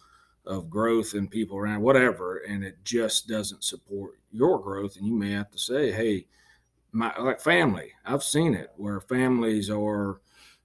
of 0.47 0.69
growth 0.69 1.13
and 1.13 1.29
people 1.29 1.57
around 1.57 1.81
whatever 1.81 2.37
and 2.37 2.63
it 2.63 2.77
just 2.83 3.27
doesn't 3.27 3.63
support 3.63 4.19
your 4.31 4.59
growth 4.61 4.95
and 4.97 5.05
you 5.05 5.13
may 5.13 5.31
have 5.31 5.51
to 5.51 5.57
say 5.59 5.91
hey 5.91 6.25
my 6.91 7.13
like 7.19 7.39
family 7.41 7.91
i've 8.05 8.23
seen 8.23 8.53
it 8.53 8.71
where 8.77 8.99
families 9.01 9.69
are 9.69 10.19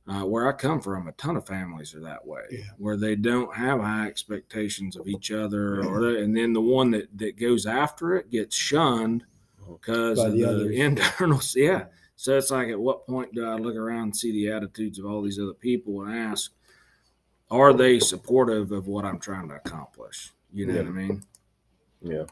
uh, 0.09 0.25
where 0.25 0.49
I 0.49 0.53
come 0.53 0.81
from, 0.81 1.07
a 1.07 1.13
ton 1.13 1.37
of 1.37 1.47
families 1.47 1.95
are 1.95 2.01
that 2.01 2.27
way, 2.27 2.43
Yeah. 2.51 2.65
where 2.77 2.97
they 2.97 3.15
don't 3.15 3.55
have 3.55 3.79
high 3.79 4.09
expectations 4.09 4.97
of 4.97 5.07
each 5.07 5.31
other, 5.31 5.81
or 5.85 6.01
they, 6.15 6.23
and 6.25 6.37
then 6.37 6.53
the 6.53 6.61
one 6.61 6.91
that 6.91 7.17
that 7.19 7.37
goes 7.39 7.67
after 7.67 8.17
it 8.17 8.29
gets 8.29 8.57
shunned 8.57 9.23
because 9.65 10.19
By 10.19 10.27
of 10.27 10.33
the 10.33 10.45
the, 10.45 10.77
internals. 10.81 11.55
Yeah. 11.55 11.85
So 12.17 12.37
it's 12.37 12.51
like, 12.51 12.67
at 12.71 12.81
what 12.81 13.07
point 13.07 13.33
do 13.33 13.47
I 13.47 13.55
look 13.55 13.77
around 13.77 14.03
and 14.03 14.17
see 14.17 14.33
the 14.33 14.51
attitudes 14.51 14.99
of 14.99 15.07
all 15.07 15.23
these 15.23 15.39
other 15.39 15.55
people 15.55 16.03
and 16.03 16.13
ask, 16.13 16.53
are 17.53 17.73
they 17.75 18.01
supportive 18.01 18.73
of 18.73 18.87
what 18.87 19.05
I'm 19.05 19.19
trying 19.19 19.49
to 19.51 19.57
accomplish? 19.57 20.31
You 20.53 20.67
know 20.67 20.73
Yeah. 20.73 20.79
what 20.81 20.89
I 20.89 20.93
mean? 20.93 21.23
Yeah. 22.01 22.25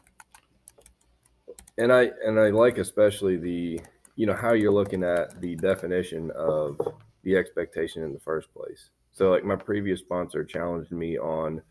And 1.77 1.93
I 1.93 2.11
and 2.25 2.39
I 2.39 2.49
like 2.49 2.77
especially 2.77 3.37
the 3.37 3.79
you 4.15 4.25
know 4.25 4.33
how 4.33 4.53
you're 4.53 4.71
looking 4.73 5.03
at 5.03 5.39
the 5.39 5.55
definition 5.55 6.31
of 6.31 6.77
the 7.23 7.37
expectation 7.37 8.03
in 8.03 8.13
the 8.13 8.19
first 8.19 8.51
place. 8.53 8.89
So 9.11 9.29
like 9.29 9.45
my 9.45 9.55
previous 9.55 9.99
sponsor 9.99 10.43
challenged 10.43 10.91
me 10.91 11.17
on 11.17 11.61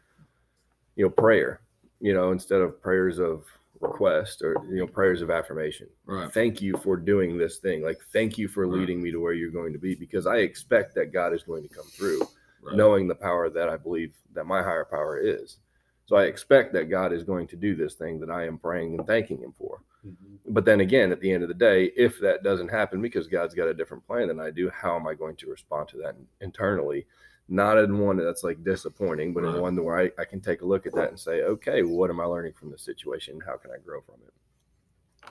you 0.97 1.05
know 1.07 1.11
prayer, 1.11 1.61
you 2.01 2.15
know, 2.15 2.31
instead 2.33 2.61
of 2.61 2.81
prayers 2.81 3.19
of 3.19 3.45
request 3.81 4.43
or 4.43 4.55
you 4.71 4.77
know 4.79 4.87
prayers 4.87 5.23
of 5.23 5.31
affirmation. 5.31 5.89
Right. 6.07 6.33
Thank 6.33 6.63
you 6.63 6.77
for 6.79 6.97
doing 6.97 7.37
this 7.37 7.59
thing. 7.59 7.83
Like 7.83 7.99
thank 8.13 8.39
you 8.39 8.47
for 8.49 8.67
Right. 8.67 8.79
leading 8.81 9.03
me 9.03 9.11
to 9.11 9.19
where 9.21 9.33
you're 9.33 9.51
going 9.51 9.73
to 9.73 9.79
be 9.79 9.95
because 9.97 10.27
I 10.27 10.37
expect 10.39 10.95
that 10.95 11.13
God 11.13 11.33
is 11.35 11.43
going 11.43 11.63
to 11.65 11.69
come 11.69 11.87
through 11.87 12.21
Right. 12.63 12.77
knowing 12.77 13.09
the 13.09 13.15
power 13.15 13.49
that 13.51 13.69
I 13.69 13.77
believe 13.77 14.13
that 14.35 14.45
my 14.47 14.63
higher 14.63 14.85
power 14.85 15.19
is. 15.19 15.59
So 16.07 16.17
I 16.17 16.25
expect 16.25 16.73
that 16.75 16.91
God 16.91 17.13
is 17.13 17.23
going 17.25 17.47
to 17.49 17.57
do 17.57 17.75
this 17.75 17.95
thing 17.95 18.21
that 18.21 18.31
I 18.31 18.45
am 18.47 18.59
praying 18.59 18.99
and 18.99 19.07
thanking 19.07 19.39
Him 19.39 19.53
for. 19.57 19.81
Mhm. 20.07 20.15
But 20.47 20.65
then 20.65 20.81
again, 20.81 21.13
at 21.13 21.21
the 21.21 21.31
end 21.33 21.43
of 21.43 21.49
the 21.49 21.55
day, 21.55 21.85
if 21.97 22.19
that 22.21 22.43
doesn't 22.43 22.69
happen 22.69 23.01
because 23.01 23.29
God's 23.29 23.55
got 23.55 23.69
a 23.69 23.75
different 23.75 24.07
plan 24.07 24.29
than 24.29 24.41
I 24.41 24.51
do, 24.51 24.69
how 24.71 24.97
am 24.97 25.07
I 25.07 25.15
going 25.15 25.37
to 25.37 25.51
respond 25.51 25.89
to 25.91 25.99
that 25.99 26.17
internally? 26.41 27.07
Not 27.49 27.79
in 27.79 27.99
one 27.99 28.17
that's 28.17 28.45
like 28.45 28.63
disappointing, 28.65 29.33
but 29.33 29.45
Right. 29.45 29.55
in 29.55 29.61
one 29.61 29.77
where 29.85 29.99
I, 29.99 30.11
I 30.19 30.25
can 30.25 30.41
take 30.41 30.63
a 30.63 30.67
look 30.67 30.87
at 30.87 30.95
that 30.95 31.09
and 31.11 31.19
say, 31.19 31.43
okay, 31.43 31.83
well, 31.83 31.97
what 31.97 32.11
am 32.11 32.21
I 32.21 32.25
learning 32.25 32.53
from 32.55 32.71
this 32.71 32.83
situation? 32.83 33.41
How 33.41 33.57
can 33.57 33.71
I 33.71 33.79
grow 33.79 34.01
from 34.01 34.17
it? 34.27 34.33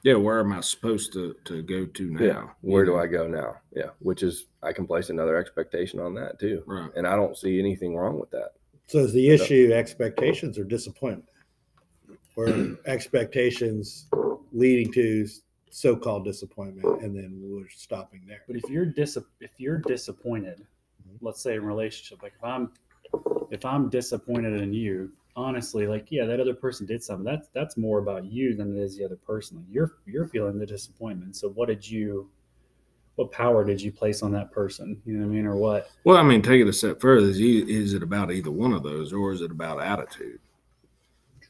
Yeah. 0.04 0.16
Where 0.16 0.40
am 0.40 0.54
I 0.54 0.62
supposed 0.62 1.14
to, 1.14 1.36
to 1.46 1.62
go 1.62 1.86
to 1.86 2.10
now? 2.12 2.24
Yeah. 2.24 2.48
Where 2.62 2.86
You 2.86 2.92
do? 2.92 2.98
I 2.98 3.08
go 3.08 3.28
now? 3.28 3.56
Yeah. 3.76 3.90
Which 4.00 4.24
is, 4.24 4.46
I 4.64 4.72
can 4.72 4.88
place 4.88 5.10
another 5.10 5.36
expectation 5.38 6.00
on 6.00 6.14
that 6.16 6.40
too. 6.40 6.64
Right. 6.66 6.90
And 6.96 7.06
I 7.08 7.16
don't 7.16 7.38
see 7.38 7.60
anything 7.60 7.96
wrong 7.96 8.20
with 8.20 8.32
that. 8.32 8.54
So 8.88 9.00
is 9.00 9.14
the 9.14 9.30
issue 9.30 9.72
expectations 9.74 10.58
or 10.58 10.64
disappointment? 10.64 11.30
Or 12.36 12.48
expectations 12.86 14.08
leading 14.54 14.92
to 14.94 15.28
so-called 15.70 16.24
disappointment 16.26 17.04
and 17.04 17.16
then 17.16 17.40
we're 17.44 17.70
stopping 17.70 18.22
there. 18.28 18.42
But 18.48 18.56
if 18.56 18.64
you're 18.70 18.86
dis 18.86 19.18
if 19.40 19.52
you're 19.58 19.78
disappointed, 19.78 20.66
Mhm. 21.08 21.18
let's 21.22 21.42
say 21.42 21.56
in 21.56 21.66
relationship, 21.66 22.24
like 22.24 22.34
if 22.38 22.44
I'm 22.44 22.72
if 23.52 23.66
I'm 23.66 23.90
disappointed 23.90 24.60
in 24.62 24.74
you, 24.74 25.12
honestly, 25.40 25.88
like 25.88 26.08
yeah, 26.10 26.26
that 26.26 26.40
other 26.40 26.54
person 26.54 26.86
did 26.86 27.04
something. 27.04 27.24
That's 27.24 27.48
that's 27.54 27.78
more 27.78 28.00
about 28.00 28.26
you 28.26 28.56
than 28.56 28.76
it 28.78 28.82
is 28.82 28.98
the 28.98 29.06
other 29.06 29.16
person. 29.16 29.58
Like 29.58 29.68
you're 29.72 29.94
you're 30.06 30.28
feeling 30.28 30.60
the 30.60 30.66
disappointment. 30.66 31.36
So 31.36 31.50
what 31.50 31.68
did 31.68 31.90
you 31.90 32.30
what 33.16 33.32
power 33.32 33.66
did 33.66 33.82
you 33.82 33.92
place 33.92 34.22
on 34.24 34.32
that 34.32 34.52
person? 34.52 35.02
You 35.06 35.14
know 35.16 35.26
what 35.26 35.32
I 35.32 35.36
mean? 35.36 35.46
Or 35.46 35.56
what? 35.58 35.90
Well, 36.06 36.18
I 36.18 36.24
mean, 36.24 36.42
take 36.42 36.62
it 36.62 36.68
a 36.70 36.74
step 36.74 37.02
further. 37.02 37.28
Is, 37.28 37.42
e- 37.42 37.70
is 37.70 37.94
it 37.94 38.02
about 38.02 38.32
either 38.32 38.52
one 38.52 38.72
of 38.72 38.82
those, 38.84 39.12
or 39.12 39.34
is 39.34 39.42
it 39.42 39.52
about 39.52 39.82
attitude? 39.82 40.40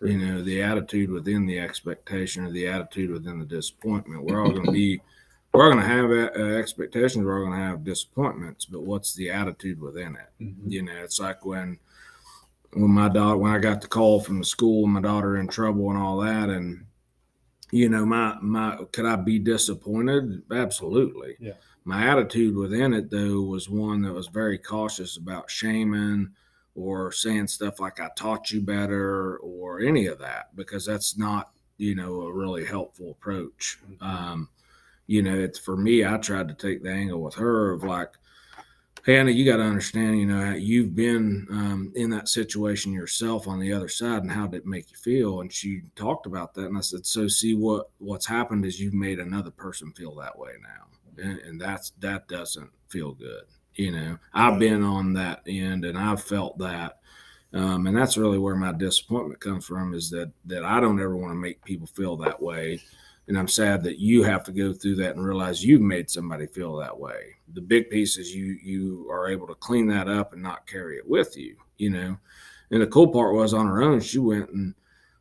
You 0.02 0.18
know, 0.18 0.42
the 0.42 0.64
attitude 0.64 1.12
within 1.12 1.46
the 1.46 1.60
expectation, 1.60 2.46
or 2.46 2.52
the 2.52 2.68
attitude 2.68 3.12
within 3.12 3.38
the 3.38 3.46
disappointment. 3.46 4.24
We're 4.24 4.42
all 4.42 4.52
going 4.52 4.66
to 4.66 4.72
be, 4.72 5.02
we're 5.54 5.64
all 5.66 5.72
going 5.74 5.84
to 5.84 5.88
have 5.88 6.10
uh, 6.10 6.58
expectations. 6.58 7.24
We're 7.26 7.38
all 7.38 7.46
going 7.50 7.60
to 7.60 7.66
have 7.66 7.84
disappointments. 7.84 8.66
But 8.66 8.84
what's 8.84 9.14
the 9.14 9.30
attitude 9.30 9.80
within 9.80 10.16
it? 10.16 10.44
Mhm. 10.44 10.72
You 10.72 10.84
know, 10.84 10.96
it's 11.04 11.20
like 11.20 11.46
when 11.46 11.78
when 12.74 12.92
my 12.92 13.10
daughter 13.10 13.38
when 13.38 13.52
I 13.52 13.60
got 13.60 13.82
the 13.82 13.88
call 13.88 14.20
from 14.20 14.40
the 14.40 14.46
school, 14.46 14.88
my 14.88 15.02
daughter 15.02 15.38
in 15.38 15.48
trouble 15.48 15.90
and 15.90 15.98
all 15.98 16.18
that, 16.20 16.50
and 16.50 16.86
you 17.72 17.90
know, 17.90 18.06
my 18.06 18.38
my 18.42 18.78
could 18.92 19.06
I 19.06 19.16
be 19.16 19.40
disappointed? 19.40 20.44
Absolutely. 20.52 21.36
Yeah. 21.40 21.54
My 21.86 22.08
attitude 22.08 22.56
within 22.56 22.94
it 22.94 23.10
though 23.10 23.42
was 23.42 23.70
one 23.70 24.02
that 24.04 24.14
was 24.14 24.28
very 24.28 24.58
cautious 24.58 25.18
about 25.18 25.50
shaming 25.50 26.30
or 26.76 27.12
saying 27.12 27.48
stuff 27.48 27.80
like 27.80 28.00
I 28.00 28.10
taught 28.16 28.52
you 28.52 28.62
better 28.62 29.38
or 29.38 29.82
any 29.82 30.06
of 30.08 30.20
that 30.20 30.56
because 30.56 30.86
that's 30.86 31.18
not, 31.18 31.52
you 31.78 31.96
know, 31.96 32.22
a 32.22 32.32
really 32.32 32.66
helpful 32.66 33.12
approach. 33.12 33.80
Mhm. 33.92 34.02
Um, 34.02 34.50
you 35.08 35.24
know, 35.24 35.36
it's 35.36 35.58
for 35.60 35.76
me, 35.76 36.06
I 36.06 36.18
tried 36.18 36.48
to 36.50 36.54
take 36.54 36.84
the 36.84 36.92
angle 36.92 37.22
with 37.22 37.36
her 37.36 37.72
of 37.72 37.84
like, 37.84 38.12
Hannah, 39.10 39.32
you 39.32 39.44
got 39.44 39.58
to 39.58 39.64
understand, 39.64 40.20
you 40.20 40.28
know, 40.28 40.52
you've 40.52 40.96
been 40.96 41.48
um, 41.50 41.92
in 41.96 42.12
that 42.12 42.30
situation 42.30 42.94
yourself 42.94 43.48
on 43.48 43.60
the 43.60 43.74
other 43.74 43.88
side, 43.88 44.22
and 44.22 44.32
how 44.32 44.46
did 44.46 44.58
it 44.58 44.66
make 44.68 44.92
you 44.92 44.98
feel? 44.98 45.42
And 45.42 45.52
she 45.52 45.82
talked 45.96 46.28
about 46.28 46.54
that, 46.54 46.66
and 46.66 46.78
I 46.78 46.82
said, 46.82 47.08
so 47.08 47.28
see 47.28 47.56
what 47.56 47.90
what's 47.98 48.28
happened 48.28 48.66
is 48.66 48.80
you've 48.80 48.94
made 48.94 49.18
another 49.18 49.50
person 49.50 49.92
feel 49.94 50.14
that 50.16 50.38
way 50.38 50.52
now, 50.62 51.24
and, 51.24 51.40
and 51.40 51.60
that's 51.60 51.90
that 52.02 52.28
doesn't 52.28 52.70
feel 52.90 53.14
good. 53.14 53.46
You 53.74 53.94
know, 53.94 54.20
I've 54.32 54.60
been 54.60 54.84
on 54.84 55.14
that 55.14 55.42
end, 55.48 55.86
and 55.86 55.98
I've 55.98 56.22
felt 56.22 56.60
that, 56.60 57.00
um, 57.52 57.88
and 57.88 57.98
that's 57.98 58.16
really 58.16 58.38
where 58.38 58.56
my 58.56 58.74
disappointment 58.74 59.40
comes 59.40 59.66
from 59.66 59.96
is 59.96 60.12
that 60.12 60.32
that 60.46 60.64
I 60.64 60.80
don't 60.80 61.02
ever 61.02 61.18
want 61.18 61.32
to 61.32 61.36
make 61.36 61.66
people 61.66 61.88
feel 61.88 62.16
that 62.18 62.40
way. 62.40 62.80
And 63.30 63.38
I'm 63.38 63.48
sad 63.48 63.84
that 63.84 64.00
you 64.00 64.24
have 64.24 64.44
to 64.46 64.52
go 64.52 64.74
through 64.74 64.96
that 64.96 65.16
and 65.16 65.24
realize 65.24 65.64
you've 65.64 65.82
made 65.82 66.10
somebody 66.10 66.48
feel 66.48 66.76
that 66.78 67.00
way. 67.00 67.36
The 67.54 67.62
big 67.62 67.90
piece 67.92 68.18
is 68.18 68.36
you 68.36 68.58
you 68.62 69.08
are 69.12 69.30
able 69.30 69.46
to 69.48 69.56
clean 69.56 69.88
that 69.88 70.10
up 70.10 70.34
and 70.34 70.42
not 70.42 70.66
carry 70.66 70.98
it 70.98 71.08
with 71.08 71.38
you, 71.38 71.56
you 71.78 71.92
know. 71.92 72.18
And 72.72 72.82
the 72.82 72.88
cool 72.88 73.08
part 73.08 73.36
was 73.36 73.54
on 73.54 73.68
her 73.68 73.84
own, 73.84 74.00
she 74.02 74.18
went 74.20 74.50
and 74.50 74.74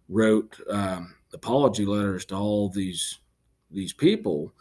wrote 0.08 0.58
um, 0.70 1.14
apology 1.34 1.84
letters 1.84 2.24
to 2.26 2.34
all 2.34 2.70
these 2.70 3.18
these 3.70 3.92
people. 3.92 4.54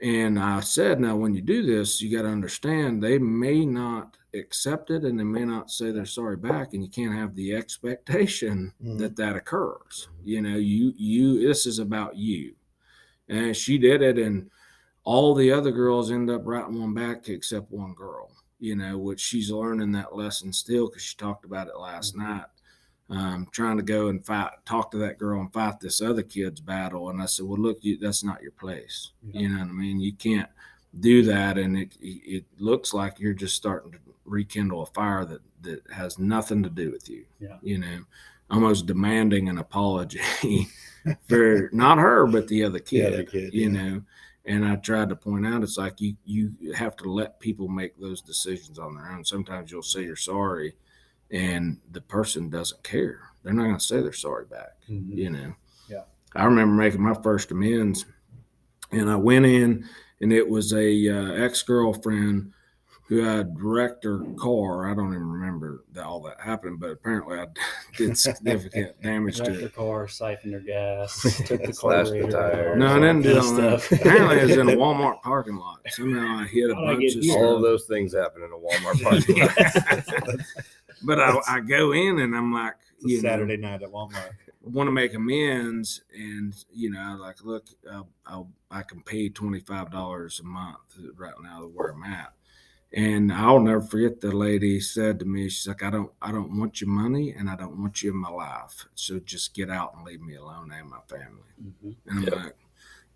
And 0.00 0.38
I 0.38 0.60
said, 0.60 0.98
now 0.98 1.14
when 1.16 1.34
you 1.34 1.42
do 1.42 1.62
this, 1.62 2.00
you 2.00 2.14
got 2.14 2.22
to 2.22 2.28
understand 2.32 3.02
they 3.02 3.18
may 3.18 3.64
not 3.66 4.16
accept 4.34 4.90
it 4.90 5.04
and 5.04 5.18
they 5.18 5.24
may 5.24 5.44
not 5.44 5.70
say 5.70 5.92
they're 5.92 6.06
sorry 6.06 6.36
back, 6.36 6.72
and 6.72 6.82
you 6.82 6.88
can't 6.88 7.14
have 7.14 7.34
the 7.34 7.54
expectation 7.54 8.72
Mhm. 8.82 8.98
that 8.98 9.16
that 9.16 9.36
occurs. 9.36 10.08
You 10.24 10.40
know, 10.40 10.56
you 10.56 10.94
you 10.96 11.46
this 11.46 11.66
is 11.66 11.78
about 11.78 12.16
you 12.16 12.54
and 13.28 13.56
she 13.56 13.78
did 13.78 14.02
it 14.02 14.18
and 14.18 14.50
all 15.04 15.34
the 15.34 15.52
other 15.52 15.70
girls 15.70 16.10
end 16.10 16.30
up 16.30 16.42
writing 16.44 16.80
one 16.80 16.94
back 16.94 17.28
except 17.28 17.70
one 17.70 17.92
girl 17.94 18.30
you 18.58 18.74
know 18.76 18.96
which 18.98 19.20
she's 19.20 19.50
learning 19.50 19.92
that 19.92 20.14
lesson 20.16 20.52
still 20.52 20.88
because 20.88 21.02
she 21.02 21.16
talked 21.16 21.44
about 21.44 21.68
it 21.68 21.76
last 21.78 22.14
Mhm. 22.14 22.18
night 22.28 22.44
um, 23.10 23.46
trying 23.52 23.76
to 23.76 23.82
go 23.82 24.08
and 24.08 24.24
fight 24.24 24.50
talk 24.64 24.90
to 24.90 24.96
that 24.98 25.18
girl 25.18 25.40
and 25.40 25.52
fight 25.52 25.78
this 25.80 26.00
other 26.00 26.22
kid's 26.22 26.60
battle 26.60 27.10
and 27.10 27.20
i 27.20 27.26
said 27.26 27.44
well 27.46 27.58
look 27.60 27.78
you, 27.82 27.98
that's 27.98 28.24
not 28.24 28.40
your 28.42 28.52
place 28.52 29.10
Yeah. 29.22 29.40
you 29.42 29.48
know 29.50 29.58
what 29.58 29.68
i 29.68 29.72
mean 29.72 30.00
you 30.00 30.12
can't 30.14 30.48
do 31.00 31.22
that 31.24 31.58
and 31.58 31.76
it 31.76 31.92
it 32.00 32.44
looks 32.58 32.94
like 32.94 33.18
you're 33.18 33.32
just 33.34 33.56
starting 33.56 33.92
to 33.92 33.98
rekindle 34.24 34.82
a 34.82 34.86
fire 34.86 35.24
that 35.26 35.40
that 35.62 35.82
has 35.92 36.18
nothing 36.18 36.62
to 36.62 36.70
do 36.70 36.90
with 36.92 37.08
you 37.10 37.24
Yeah. 37.40 37.56
you 37.62 37.78
know 37.78 38.00
almost 38.50 38.86
demanding 38.86 39.48
an 39.48 39.58
apology 39.58 40.20
for 41.28 41.68
not 41.72 41.98
her 41.98 42.26
but 42.26 42.48
the 42.48 42.64
other 42.64 42.78
The 42.78 42.80
kid, 42.80 43.12
other 43.12 43.24
kid, 43.24 43.52
you 43.54 43.62
yeah. 43.62 43.68
know 43.68 44.02
and 44.46 44.64
i 44.64 44.76
tried 44.76 45.08
to 45.10 45.16
point 45.16 45.46
out 45.46 45.62
it's 45.62 45.78
like 45.78 46.00
you 46.00 46.16
you 46.24 46.52
have 46.74 46.96
to 46.96 47.10
let 47.10 47.40
people 47.40 47.68
make 47.68 47.98
those 47.98 48.20
decisions 48.20 48.78
on 48.78 48.94
their 48.94 49.10
own 49.10 49.24
sometimes 49.24 49.70
you'll 49.70 49.82
say 49.82 50.02
you're 50.04 50.16
sorry 50.16 50.76
and 51.30 51.78
the 51.92 52.00
person 52.00 52.48
doesn't 52.50 52.82
care 52.82 53.20
they're 53.42 53.52
not 53.54 53.64
going 53.64 53.76
to 53.78 53.84
say 53.84 54.00
they're 54.00 54.12
sorry 54.12 54.44
back 54.46 54.72
Mhm. 54.90 55.16
you 55.16 55.30
know 55.30 55.54
Yeah. 55.88 56.02
i 56.34 56.44
remember 56.44 56.74
making 56.74 57.02
my 57.02 57.14
first 57.22 57.50
amends 57.50 58.04
and 58.92 59.10
i 59.10 59.16
went 59.16 59.46
in 59.46 59.86
and 60.20 60.32
it 60.32 60.48
was 60.48 60.72
a 60.72 61.08
uh, 61.08 61.32
ex-girlfriend 61.32 62.52
who 63.06 63.18
had 63.18 63.54
wrecked 63.60 64.02
her 64.04 64.20
car 64.38 64.90
i 64.90 64.94
don't 64.94 65.12
even 65.12 65.28
remember 65.28 65.84
that 65.92 66.04
all 66.04 66.20
that 66.20 66.40
happened 66.40 66.80
but 66.80 66.90
apparently 66.90 67.38
i 67.38 67.46
did 67.96 68.16
significant 68.16 69.00
damage 69.02 69.36
to 69.36 69.42
Wrecked 69.42 69.56
it 69.56 69.60
their 69.60 69.68
car, 69.70 70.08
siphoned 70.08 70.52
their 70.54 70.60
gas, 70.60 71.22
took 71.46 71.62
the 71.62 71.72
Slashed 71.72 72.12
the 72.12 72.20
carburetor. 72.20 72.30
tire. 72.30 72.76
No, 72.76 72.86
I 72.96 73.00
didn't 73.00 73.22
do 73.22 73.34
kind 73.34 73.44
all 73.46 73.60
of 73.74 73.88
that. 73.88 74.00
Apparently, 74.00 74.36
it 74.38 74.42
was 74.48 74.56
in 74.56 74.68
a 74.68 74.72
Walmart 74.72 75.22
parking 75.22 75.56
lot. 75.56 75.80
Somehow 75.88 76.38
I 76.40 76.46
hit 76.46 76.70
a 76.70 76.74
bunch 76.74 77.14
of 77.16 77.24
stuff. 77.24 77.36
All 77.36 77.56
of 77.56 77.62
those 77.62 77.84
things 77.84 78.14
happen 78.14 78.42
in 78.42 78.50
a 78.50 78.56
Walmart 78.56 79.02
parking 79.02 79.40
lot. 79.40 80.40
but 81.04 81.20
I, 81.20 81.38
I 81.48 81.60
go 81.60 81.92
in 81.92 82.20
and 82.20 82.34
I'm 82.34 82.52
like, 82.52 82.74
It's 82.96 83.04
a 83.04 83.08
you 83.08 83.16
know, 83.22 83.28
Saturday 83.28 83.56
night 83.58 83.82
at 83.82 83.90
Walmart. 83.90 84.30
want 84.62 84.86
to 84.88 84.92
make 84.92 85.14
amends, 85.14 86.02
and 86.16 86.54
you 86.72 86.90
know, 86.90 87.00
I'm 87.00 87.18
like, 87.20 87.44
look, 87.44 87.66
I'll, 87.92 88.08
I'll, 88.26 88.50
I 88.70 88.82
can 88.82 89.02
pay 89.02 89.28
twenty 89.28 89.60
five 89.60 89.90
dollars 89.90 90.40
a 90.40 90.44
month 90.44 90.78
right 91.16 91.34
now 91.42 91.60
where 91.72 91.90
I'm 91.90 92.02
at. 92.04 92.32
And 92.96 93.32
I'll 93.32 93.58
never 93.60 93.80
forget 93.80 94.20
the 94.20 94.30
lady 94.30 94.78
said 94.80 95.18
to 95.18 95.24
me, 95.24 95.48
she's 95.48 95.66
like, 95.66 95.82
I 95.82 95.90
don't, 95.90 96.12
I 96.22 96.30
don't 96.30 96.56
want 96.58 96.80
your 96.80 96.90
money, 96.90 97.32
and 97.32 97.50
I 97.50 97.56
don't 97.56 97.80
want 97.80 98.02
you 98.02 98.10
in 98.12 98.16
my 98.16 98.30
life. 98.30 98.86
So 98.94 99.18
just 99.20 99.52
get 99.54 99.68
out 99.70 99.94
and 99.96 100.04
leave 100.06 100.20
me 100.20 100.36
alone 100.36 100.70
and 100.72 100.88
my 100.88 101.00
family. 101.08 101.42
Mhm. 101.60 101.96
And 102.06 102.18
I'm 102.18 102.22
Yep. 102.24 102.34
like, 102.36 102.56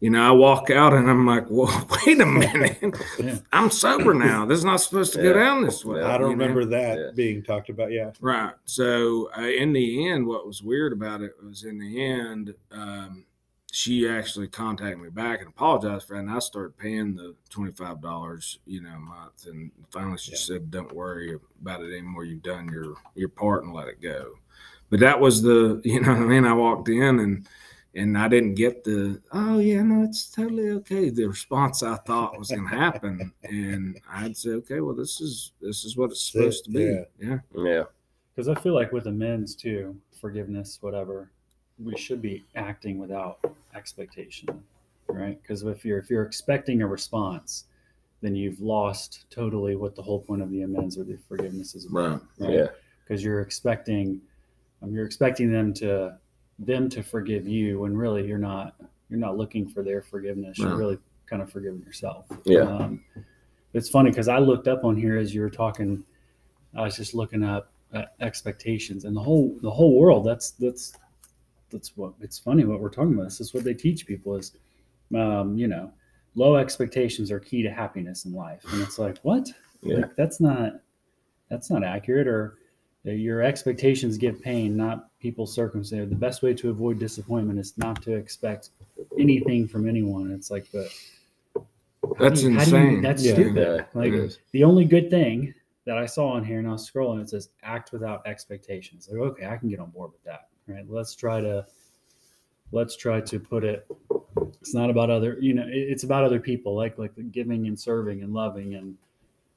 you 0.00 0.10
know, 0.10 0.22
I 0.28 0.30
walk 0.30 0.70
out 0.70 0.94
and 0.94 1.10
I'm 1.10 1.26
like, 1.26 1.46
well, 1.50 1.86
wait 2.06 2.20
a 2.20 2.26
minute. 2.26 2.78
Yeah. 3.18 3.38
I'm 3.52 3.70
sober 3.70 4.14
now. 4.14 4.46
This 4.46 4.58
is 4.58 4.64
not 4.64 4.80
supposed 4.80 5.12
to 5.14 5.22
go 5.22 5.32
down 5.32 5.62
this 5.64 5.84
way. 5.84 6.02
I 6.02 6.18
don't 6.18 6.30
you 6.30 6.36
know? 6.36 6.42
remember 6.44 6.64
that 6.66 6.98
Yeah. 6.98 7.10
being 7.14 7.42
talked 7.42 7.68
about. 7.68 7.90
Yeah. 7.92 8.12
Right. 8.20 8.54
So 8.64 9.30
uh, 9.36 9.42
in 9.42 9.72
the 9.72 10.08
end, 10.08 10.26
what 10.26 10.46
was 10.46 10.62
weird 10.62 10.92
about 10.92 11.20
it 11.22 11.32
was 11.44 11.64
in 11.64 11.78
the 11.78 12.04
end, 12.04 12.54
um, 12.72 13.24
she 13.70 14.08
actually 14.08 14.48
contacted 14.48 14.98
me 14.98 15.10
back 15.10 15.40
and 15.40 15.48
apologized 15.48 16.06
for 16.08 16.16
it. 16.16 16.20
And 16.20 16.30
I 16.30 16.38
started 16.38 16.76
paying 16.78 17.14
the 17.14 17.34
$25, 17.50 18.58
you 18.66 18.80
know, 18.82 18.94
a 18.94 18.98
month. 18.98 19.46
And 19.46 19.70
finally 19.90 20.16
she 20.18 20.32
Yeah. 20.32 20.38
said, 20.38 20.70
don't 20.70 20.92
worry 20.94 21.36
about 21.60 21.82
it 21.82 21.92
anymore. 21.92 22.24
You've 22.24 22.42
done 22.42 22.68
your, 22.72 22.94
your 23.14 23.28
part 23.28 23.64
and 23.64 23.74
let 23.74 23.88
it 23.88 24.00
go. 24.00 24.34
But 24.90 25.00
that 25.00 25.20
was 25.20 25.42
the, 25.42 25.80
you 25.84 26.00
know 26.00 26.12
what 26.12 26.22
I 26.22 26.24
mean? 26.24 26.46
I 26.46 26.54
walked 26.54 26.88
in 26.88 27.18
and, 27.20 27.46
and 27.94 28.16
I 28.16 28.26
didn't 28.28 28.54
get 28.54 28.84
the, 28.84 29.20
oh 29.32 29.58
yeah, 29.58 29.82
no, 29.82 30.02
it's 30.04 30.30
totally 30.30 30.70
okay. 30.70 31.10
The 31.10 31.26
response 31.26 31.82
I 31.82 31.96
thought 31.96 32.38
was 32.38 32.48
going 32.48 32.68
to 32.68 32.74
happen. 32.74 33.32
And 33.42 33.98
I'd 34.10 34.36
say, 34.36 34.50
okay, 34.50 34.80
well, 34.80 34.94
this 34.94 35.20
is, 35.20 35.52
this 35.60 35.84
is 35.84 35.94
what 35.96 36.10
it's 36.10 36.30
That's 36.32 36.46
it, 36.46 36.52
supposed 36.52 36.64
to 36.66 36.70
be. 36.70 36.84
yeah. 36.84 37.02
yeah. 37.54 37.62
yeah. 37.62 37.82
Because 38.34 38.48
I 38.48 38.54
feel 38.54 38.74
like 38.74 38.92
with 38.92 39.06
amends 39.08 39.54
too, 39.56 39.96
forgiveness, 40.20 40.78
whatever, 40.80 41.30
we 41.82 41.96
should 41.96 42.20
be 42.20 42.44
acting 42.56 42.98
without 42.98 43.38
expectation, 43.74 44.48
right? 45.08 45.40
Because 45.40 45.62
if 45.62 45.84
you're 45.84 45.98
if 45.98 46.10
you're 46.10 46.24
expecting 46.24 46.82
a 46.82 46.86
response, 46.86 47.64
then 48.20 48.34
you've 48.34 48.60
lost 48.60 49.26
totally 49.30 49.76
what 49.76 49.94
the 49.94 50.02
whole 50.02 50.20
point 50.20 50.42
of 50.42 50.50
the 50.50 50.62
amends 50.62 50.98
or 50.98 51.04
the 51.04 51.18
forgiveness 51.28 51.74
is 51.74 51.86
about, 51.86 52.22
right? 52.38 52.50
Yeah. 52.52 52.66
Because 53.06 53.22
you're 53.22 53.40
expecting, 53.40 54.20
um, 54.82 54.92
you're 54.92 55.06
expecting 55.06 55.50
them 55.52 55.72
to 55.74 56.16
them 56.58 56.88
to 56.90 57.02
forgive 57.02 57.46
you 57.46 57.80
when 57.80 57.96
really 57.96 58.26
you're 58.26 58.38
not 58.38 58.74
you're 59.08 59.20
not 59.20 59.36
looking 59.36 59.68
for 59.68 59.82
their 59.82 60.02
forgiveness. 60.02 60.58
You're 60.58 60.70
No. 60.70 60.76
really 60.76 60.98
kind 61.26 61.40
of 61.42 61.50
forgiving 61.50 61.80
yourself. 61.82 62.26
Yeah. 62.44 62.60
Um, 62.62 63.04
it's 63.72 63.88
funny 63.88 64.10
because 64.10 64.28
I 64.28 64.38
looked 64.38 64.66
up 64.66 64.84
on 64.84 64.96
here 64.96 65.16
as 65.16 65.34
you 65.34 65.40
were 65.42 65.50
talking. 65.50 66.02
I 66.74 66.82
was 66.82 66.96
just 66.96 67.14
looking 67.14 67.42
up 67.44 67.70
uh, 67.94 68.02
expectations, 68.20 69.04
and 69.04 69.16
the 69.16 69.20
whole 69.20 69.56
the 69.62 69.70
whole 69.70 69.98
world. 69.98 70.26
That's 70.26 70.50
that's 70.52 70.94
that's 71.70 71.96
what 71.96 72.12
it's 72.20 72.38
funny 72.38 72.64
what 72.64 72.80
we're 72.80 72.88
talking 72.90 73.14
about. 73.14 73.24
This 73.24 73.40
is 73.40 73.54
what 73.54 73.64
they 73.64 73.74
teach 73.74 74.06
people 74.06 74.36
is, 74.36 74.52
um, 75.14 75.56
you 75.56 75.68
know, 75.68 75.92
low 76.34 76.56
expectations 76.56 77.30
are 77.30 77.40
key 77.40 77.62
to 77.62 77.70
happiness 77.70 78.24
in 78.24 78.32
life, 78.32 78.62
and 78.72 78.80
it's 78.82 78.98
like 78.98 79.18
what? 79.18 79.48
Yeah. 79.82 79.98
Like, 79.98 80.16
that's 80.16 80.40
not 80.40 80.80
that's 81.48 81.70
not 81.70 81.84
accurate. 81.84 82.26
Or 82.28 82.58
that 83.04 83.14
your 83.16 83.42
expectations 83.42 84.18
give 84.18 84.42
pain, 84.42 84.76
not 84.76 85.08
people's 85.20 85.54
circumstance. 85.54 86.10
The 86.10 86.16
best 86.16 86.42
way 86.42 86.52
to 86.54 86.70
avoid 86.70 86.98
disappointment 86.98 87.58
is 87.58 87.76
not 87.78 88.02
to 88.02 88.12
expect 88.14 88.70
anything 89.18 89.68
from 89.68 89.88
anyone. 89.88 90.30
It's 90.32 90.50
like, 90.50 90.66
but 90.72 90.88
That's 92.18 92.42
you- 92.42 92.54
how 92.54 92.64
do 92.64 92.70
you- 92.70 92.76
insane. 92.76 93.02
that's 93.02 93.24
Yeah. 93.24 93.32
stupid. 93.34 93.56
Yeah, 93.56 93.84
like 94.00 94.12
the 94.52 94.64
only 94.64 94.84
good 94.84 95.10
thing 95.10 95.54
that 95.84 95.96
I 95.96 96.06
saw 96.06 96.30
on 96.30 96.44
here, 96.44 96.58
and 96.58 96.68
I 96.68 96.72
was 96.72 96.90
scrolling, 96.90 97.22
it 97.22 97.30
says 97.30 97.50
act 97.62 97.92
without 97.92 98.26
expectations. 98.26 99.08
Like, 99.10 99.20
okay, 99.20 99.46
I 99.46 99.56
can 99.56 99.68
get 99.68 99.78
on 99.78 99.90
board 99.90 100.10
with 100.12 100.22
that. 100.24 100.48
Right? 100.68 100.84
Let's 100.88 101.14
try 101.14 101.40
to 101.40 101.66
let's 102.72 102.96
try 102.96 103.20
to 103.22 103.40
put 103.40 103.64
it. 103.64 103.86
It's 104.60 104.74
not 104.74 104.90
about 104.90 105.08
other, 105.10 105.38
you 105.40 105.54
know, 105.54 105.64
it's 105.66 106.04
about 106.04 106.24
other 106.24 106.38
people, 106.40 106.74
like 106.74 106.98
like 106.98 107.14
the 107.14 107.22
giving 107.22 107.66
and 107.66 107.78
serving 107.78 108.22
and 108.22 108.34
loving 108.34 108.74
and 108.74 108.96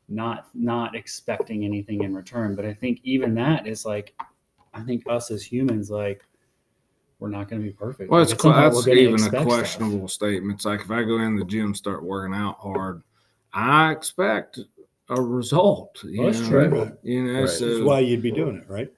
not 0.08 0.48
not 0.54 0.96
expecting 0.96 1.66
anything 1.66 2.04
in 2.04 2.16
return. 2.16 2.56
But 2.56 2.66
I 2.66 2.74
think 2.74 3.02
even 3.04 3.34
that 3.36 3.68
is 3.68 3.86
like, 3.86 4.14
I 4.74 4.82
think 4.82 5.04
us 5.10 5.32
as 5.32 5.44
humans, 5.44 5.92
like, 5.92 6.24
we're 7.20 7.30
not 7.30 7.50
going 7.50 7.62
to 7.62 7.68
be 7.68 7.74
perfect. 7.74 8.10
Well, 8.10 8.22
it's 8.22 8.32
at 8.34 8.42
some 8.42 8.54
que- 8.54 8.62
point, 8.62 8.74
that's 8.74 8.88
even 8.88 9.12
a 9.12 9.16
expect 9.16 9.34
stuff. 9.34 9.44
questionable 9.46 10.08
statement. 10.08 10.56
It's 10.56 10.66
like 10.66 10.82
if 10.82 10.92
I 10.92 11.04
go 11.04 11.20
in 11.20 11.36
the 11.36 11.46
gym, 11.46 11.76
start 11.76 12.04
working 12.04 12.34
out 12.34 12.58
hard, 12.60 13.04
I 13.54 13.92
expect 13.92 14.60
a 15.10 15.22
result. 15.22 16.02
You 16.04 16.24
Well, 16.24 16.32
that's 16.32 16.42
know? 16.50 16.70
true. 16.70 16.98
You 17.04 17.24
know, 17.26 17.40
Right. 17.42 17.50
so 17.50 17.68
That's 17.68 17.82
why 17.82 18.00
you'd 18.00 18.22
be 18.22 18.32
doing 18.32 18.56
it, 18.56 18.70
right? 18.70 18.92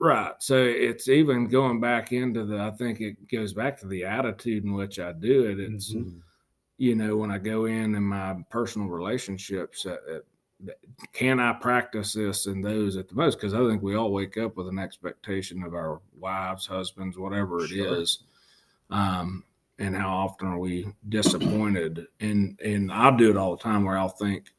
Right. 0.00 0.32
So 0.38 0.56
it's 0.64 1.08
even 1.08 1.46
going 1.46 1.78
back 1.78 2.12
into 2.12 2.44
the, 2.44 2.58
I 2.58 2.70
think 2.70 3.00
it 3.00 3.28
goes 3.30 3.52
back 3.52 3.78
to 3.80 3.86
the 3.86 4.04
attitude 4.04 4.64
in 4.64 4.72
which 4.72 4.98
I 4.98 5.12
do 5.12 5.44
it. 5.44 5.60
It's, 5.60 5.92
Mhm. 5.92 6.22
you 6.78 6.94
know, 6.94 7.16
when 7.18 7.30
I 7.30 7.36
go 7.38 7.66
in 7.66 7.94
in 7.94 8.02
my 8.02 8.42
personal 8.50 8.88
relationships, 8.88 9.84
uh, 9.84 9.98
uh, 10.10 10.70
can 11.12 11.38
I 11.38 11.52
practice 11.52 12.14
this 12.14 12.46
in 12.46 12.62
those 12.62 12.96
at 12.96 13.08
the 13.08 13.14
most? 13.14 13.36
Because 13.36 13.52
I 13.54 13.58
think 13.68 13.82
we 13.82 13.94
all 13.94 14.12
wake 14.12 14.38
up 14.38 14.56
with 14.56 14.68
an 14.68 14.78
expectation 14.78 15.62
of 15.62 15.74
our 15.74 16.00
wives, 16.18 16.66
husbands, 16.66 17.18
whatever 17.18 17.64
it 17.64 17.72
is, 17.72 18.20
Sure. 18.20 18.98
Um, 18.98 19.44
and 19.78 19.96
how 19.96 20.10
often 20.10 20.48
are 20.48 20.58
we 20.58 20.86
disappointed? 21.08 22.06
And 22.20 22.58
and 22.62 22.90
I'll 22.92 23.16
do 23.16 23.30
it 23.30 23.36
all 23.36 23.56
the 23.56 23.62
time 23.62 23.84
where 23.84 23.96
I'll 23.96 24.08
think, 24.08 24.52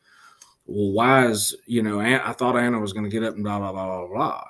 well, 0.65 0.91
why 0.93 1.27
is 1.27 1.55
you 1.65 1.83
know 1.83 1.99
I 1.99 2.31
thought 2.33 2.57
Anna 2.57 2.79
was 2.79 2.93
going 2.93 3.03
to 3.05 3.09
get 3.11 3.23
up 3.23 3.35
and 3.35 3.43
blah 3.43 3.59
blah 3.59 3.71
blah 3.71 3.85
blah 3.85 4.07
blah, 4.07 4.43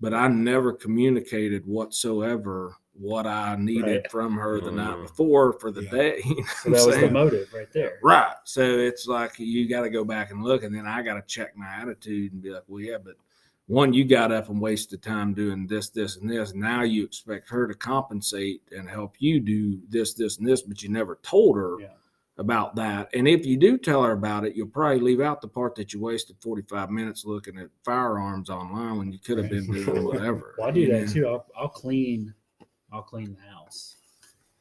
but 0.00 0.12
I 0.14 0.28
never 0.28 0.72
communicated 0.72 1.66
whatsoever 1.66 2.76
what 2.98 3.26
I 3.26 3.56
needed 3.56 3.82
Right. 4.02 4.10
from 4.10 4.36
her 4.38 4.58
the 4.60 4.70
night 4.70 4.96
Mm. 4.96 5.02
before 5.02 5.52
for 5.54 5.70
the 5.70 5.82
Yeah. 5.82 5.90
day. 5.90 6.22
You 6.24 6.36
know 6.36 6.44
So 6.62 6.70
that 6.70 6.80
I'm 6.80 6.86
was 6.86 6.96
the 6.96 7.10
motive 7.10 7.52
right 7.52 7.70
there. 7.72 7.98
Right. 8.02 8.34
So 8.44 8.62
it's 8.62 9.06
like 9.06 9.38
you 9.38 9.68
got 9.68 9.82
to 9.82 9.90
go 9.90 10.02
back 10.04 10.30
and 10.30 10.42
look, 10.42 10.62
and 10.62 10.74
then 10.74 10.86
I 10.86 11.02
got 11.02 11.14
to 11.14 11.22
check 11.26 11.56
my 11.56 11.66
attitude 11.68 12.32
and 12.32 12.42
be 12.42 12.50
like, 12.50 12.62
well, 12.68 12.82
yeah, 12.82 12.96
but 12.98 13.16
one, 13.66 13.92
you 13.92 14.04
got 14.04 14.32
up 14.32 14.48
and 14.48 14.60
wasted 14.60 15.02
time 15.02 15.34
doing 15.34 15.66
this, 15.66 15.90
this, 15.90 16.16
and 16.16 16.30
this. 16.30 16.54
Now 16.54 16.82
you 16.84 17.04
expect 17.04 17.50
her 17.50 17.66
to 17.66 17.74
compensate 17.74 18.62
and 18.70 18.88
help 18.88 19.16
you 19.18 19.40
do 19.40 19.78
this, 19.88 20.14
this, 20.14 20.38
and 20.38 20.46
this, 20.48 20.62
but 20.62 20.82
you 20.82 20.88
never 20.88 21.18
told 21.22 21.56
her 21.56 21.80
Yeah. 21.80 21.88
About 22.38 22.76
that. 22.76 23.08
And 23.14 23.26
if 23.26 23.46
you 23.46 23.56
do 23.56 23.78
tell 23.78 24.02
her 24.02 24.12
about 24.12 24.44
it, 24.44 24.54
you'll 24.54 24.66
probably 24.66 25.00
leave 25.00 25.20
out 25.20 25.40
the 25.40 25.48
part 25.48 25.74
that 25.76 25.92
you 25.92 26.00
wasted 26.00 26.36
45 26.40 26.90
minutes 26.90 27.24
looking 27.24 27.58
at 27.58 27.68
firearms 27.84 28.50
online 28.50 28.98
when 28.98 29.12
you 29.12 29.18
could 29.18 29.38
have 29.38 29.48
been 29.48 29.66
doing 29.66 30.04
whatever. 30.04 30.54
Well, 30.58 30.68
I 30.68 30.70
do 30.70 30.86
that 30.92 31.10
too. 31.10 31.26
I'll, 31.26 31.46
I'll 31.56 31.68
clean, 31.68 32.34
I'll 32.92 33.02
clean 33.02 33.34
the 33.34 33.50
house, 33.54 33.96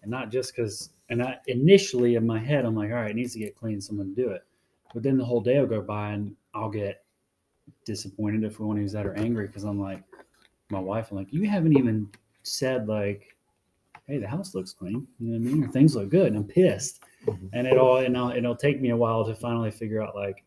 and 0.01 0.09
not 0.09 0.31
just 0.31 0.55
because. 0.55 0.91
And 1.09 1.21
I 1.21 1.37
initially 1.45 2.15
in 2.15 2.25
my 2.25 2.39
head, 2.39 2.65
I'm 2.65 2.75
like, 2.75 2.89
all 2.89 2.95
right, 2.95 3.11
it 3.11 3.15
needs 3.15 3.33
to 3.33 3.39
get 3.39 3.55
clean. 3.55 3.79
Someone 3.79 4.15
do 4.15 4.29
it. 4.29 4.43
But 4.93 5.03
then 5.03 5.17
the 5.17 5.25
whole 5.25 5.41
day 5.41 5.59
will 5.59 5.67
go 5.67 5.81
by, 5.81 6.11
and 6.11 6.35
I'll 6.55 6.69
get 6.69 7.03
disappointed 7.83 8.43
if 8.43 8.59
we 8.59 8.65
want 8.65 8.77
to 8.77 8.81
use 8.81 8.93
that 8.93 9.05
or 9.05 9.13
angry 9.15 9.47
because 9.47 9.63
I'm 9.63 9.79
like, 9.79 10.01
my 10.69 10.79
wife, 10.79 11.11
I'm 11.11 11.17
like, 11.17 11.31
you 11.31 11.47
haven't 11.47 11.77
even 11.77 12.09
said 12.43 12.87
like, 12.87 13.35
hey, 14.07 14.17
the 14.17 14.27
house 14.27 14.55
looks 14.55 14.73
clean. 14.73 15.07
You 15.19 15.31
know 15.31 15.39
what 15.39 15.49
I 15.49 15.53
mean? 15.53 15.63
Or 15.63 15.67
things 15.67 15.95
look 15.95 16.09
good, 16.09 16.27
and 16.27 16.37
I'm 16.37 16.43
pissed. 16.43 17.03
Mhm. 17.25 17.49
And 17.53 17.67
it 17.67 17.77
all, 17.77 17.97
and 17.97 18.17
I'll, 18.17 18.31
it'll 18.31 18.55
take 18.55 18.81
me 18.81 18.89
a 18.89 18.97
while 18.97 19.25
to 19.25 19.35
finally 19.35 19.71
figure 19.71 20.01
out 20.01 20.15
like, 20.15 20.43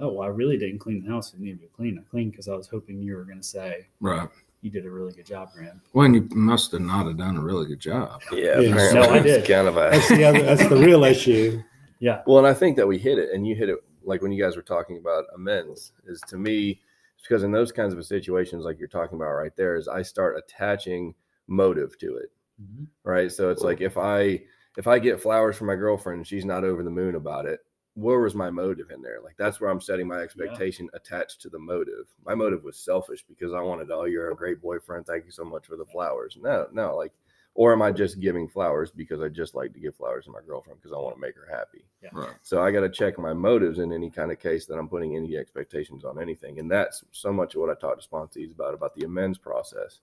oh, 0.00 0.12
well, 0.14 0.22
I 0.22 0.28
really 0.28 0.56
didn't 0.58 0.78
clean 0.78 1.02
the 1.04 1.10
house. 1.10 1.32
It 1.34 1.40
needed 1.40 1.56
to 1.60 1.60
be 1.62 1.68
clean. 1.68 1.98
I 1.98 2.02
cleaned 2.10 2.32
because 2.32 2.48
I 2.48 2.54
was 2.54 2.66
hoping 2.66 3.00
you 3.02 3.14
were 3.16 3.24
going 3.24 3.38
to 3.38 3.42
say 3.46 3.86
Right. 4.00 4.28
you 4.62 4.70
did 4.70 4.84
a 4.86 4.90
really 4.90 5.12
good 5.12 5.26
job, 5.26 5.50
Graham. 5.54 5.80
Well, 5.92 6.06
and 6.06 6.14
you 6.14 6.28
must 6.34 6.72
have 6.72 6.80
not 6.80 7.06
have 7.06 7.16
done 7.18 7.36
a 7.36 7.40
really 7.42 7.66
good 7.66 7.80
job. 7.80 8.20
Yeah, 8.32 8.58
Yeah. 8.60 8.92
No, 8.92 9.02
I 9.02 9.20
did. 9.20 9.46
kind 9.46 9.68
of 9.68 9.76
a 9.76 9.90
That's 9.92 10.08
the 10.08 10.24
other. 10.24 10.42
That's 10.42 10.68
the 10.68 10.76
real 10.76 11.04
issue. 11.04 11.62
Yeah. 12.00 12.22
Well, 12.26 12.38
and 12.38 12.48
I 12.48 12.52
think 12.54 12.76
that 12.78 12.88
we 12.88 12.98
hit 12.98 13.16
it, 13.16 13.30
and 13.32 13.46
you 13.46 13.54
hit 13.54 13.68
it 13.68 13.76
like 14.02 14.22
when 14.22 14.32
you 14.32 14.42
guys 14.42 14.56
were 14.56 14.62
talking 14.62 14.98
about 14.98 15.22
amends. 15.36 15.92
Is 16.04 16.20
to 16.22 16.36
me, 16.36 16.80
because 17.22 17.44
in 17.44 17.52
those 17.52 17.70
kinds 17.70 17.94
of 17.94 18.04
situations, 18.04 18.64
like 18.64 18.80
you're 18.80 18.88
talking 18.88 19.14
about 19.14 19.30
right 19.34 19.54
there, 19.54 19.76
is 19.76 19.86
I 19.86 20.02
start 20.02 20.36
attaching 20.36 21.14
motive 21.46 21.96
to 21.98 22.16
it, 22.16 22.32
Mhm. 22.60 22.86
right? 23.04 23.30
So 23.30 23.50
it's 23.50 23.62
like 23.62 23.80
if 23.80 23.96
I 23.96 24.42
if 24.76 24.86
I 24.86 24.98
get 24.98 25.20
flowers 25.20 25.56
from 25.56 25.66
my 25.66 25.74
girlfriend 25.74 26.18
and 26.18 26.26
she's 26.26 26.44
not 26.44 26.64
over 26.64 26.82
the 26.82 26.90
moon 26.90 27.14
about 27.14 27.46
it, 27.46 27.60
where 27.94 28.20
was 28.20 28.34
my 28.34 28.50
motive 28.50 28.90
in 28.90 29.02
there? 29.02 29.18
Like 29.22 29.36
that's 29.36 29.60
where 29.60 29.70
I'm 29.70 29.80
setting 29.80 30.08
my 30.08 30.20
expectation 30.20 30.88
attached 30.94 31.42
to 31.42 31.50
the 31.50 31.58
motive. 31.58 32.06
My 32.24 32.34
motive 32.34 32.64
was 32.64 32.78
selfish 32.78 33.24
because 33.28 33.52
I 33.52 33.60
wanted, 33.60 33.90
oh, 33.90 34.04
you're 34.04 34.30
a 34.30 34.36
great 34.36 34.62
boyfriend. 34.62 35.06
Thank 35.06 35.26
you 35.26 35.30
so 35.30 35.44
much 35.44 35.66
for 35.66 35.76
the 35.76 35.84
flowers. 35.84 36.38
No, 36.40 36.66
no, 36.72 36.96
like, 36.96 37.12
or 37.54 37.70
am 37.74 37.82
I 37.82 37.92
just 37.92 38.18
giving 38.18 38.48
flowers 38.48 38.90
because 38.90 39.20
I 39.20 39.28
just 39.28 39.54
like 39.54 39.74
to 39.74 39.80
give 39.80 39.94
flowers 39.94 40.24
to 40.24 40.30
my 40.30 40.40
girlfriend 40.46 40.80
because 40.80 40.96
I 40.96 41.00
want 41.00 41.16
to 41.16 41.20
make 41.20 41.36
her 41.36 41.46
happy? 41.50 41.84
Right. 42.10 42.32
So 42.40 42.62
I 42.62 42.70
got 42.70 42.80
to 42.80 42.88
check 42.88 43.18
my 43.18 43.34
motives 43.34 43.78
in 43.78 43.92
any 43.92 44.08
kind 44.08 44.32
of 44.32 44.38
case 44.38 44.64
that 44.66 44.78
I'm 44.78 44.88
putting 44.88 45.16
any 45.16 45.36
expectations 45.36 46.02
on 46.02 46.18
anything. 46.18 46.60
And 46.60 46.70
that's 46.70 47.04
so 47.10 47.30
much 47.30 47.54
of 47.54 47.60
what 47.60 47.68
I 47.68 47.74
talked 47.74 48.02
to 48.02 48.08
sponsees 48.08 48.54
about, 48.54 48.72
about 48.72 48.94
the 48.94 49.04
amends 49.04 49.36
process 49.36 50.00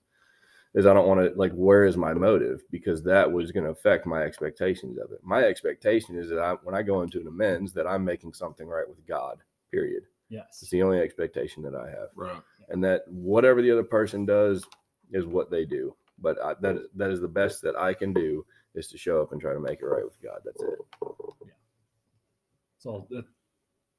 is 0.74 0.86
I 0.86 0.94
don't 0.94 1.08
want 1.08 1.20
to 1.20 1.36
like, 1.38 1.52
where 1.52 1.84
is 1.84 1.96
my 1.96 2.14
motive? 2.14 2.60
Because 2.70 3.02
that 3.04 3.30
was 3.30 3.50
going 3.50 3.64
to 3.64 3.70
affect 3.70 4.06
my 4.06 4.22
expectations 4.22 4.98
of 4.98 5.10
it. 5.12 5.18
My 5.22 5.42
expectation 5.42 6.16
is 6.16 6.28
that 6.28 6.38
I, 6.38 6.52
when 6.62 6.74
I 6.74 6.82
go 6.82 7.02
into 7.02 7.20
an 7.20 7.26
amends, 7.26 7.72
that 7.72 7.86
I'm 7.86 8.04
making 8.04 8.34
something 8.34 8.66
right 8.68 8.88
with 8.88 9.04
God, 9.06 9.38
period. 9.72 10.04
Yes. 10.28 10.58
It's 10.62 10.70
the 10.70 10.82
only 10.82 11.00
expectation 11.00 11.62
that 11.64 11.74
I 11.74 11.88
have. 11.90 12.08
Right. 12.14 12.40
And 12.68 12.84
that 12.84 13.02
whatever 13.08 13.62
the 13.62 13.70
other 13.72 13.82
person 13.82 14.24
does 14.24 14.64
is 15.10 15.26
what 15.26 15.50
they 15.50 15.64
do. 15.64 15.94
But 16.20 16.40
I, 16.40 16.54
that, 16.60 16.76
that 16.94 17.10
is 17.10 17.20
the 17.20 17.26
best 17.28 17.62
that 17.62 17.74
I 17.76 17.92
can 17.94 18.12
do 18.12 18.44
is 18.76 18.86
to 18.88 18.98
show 18.98 19.20
up 19.20 19.32
and 19.32 19.40
try 19.40 19.52
to 19.52 19.58
make 19.58 19.80
it 19.80 19.86
right 19.86 20.04
with 20.04 20.22
God. 20.22 20.38
That's 20.44 20.62
it. 20.62 20.78
That's 21.00 22.86
all. 22.86 23.08
That, 23.10 23.24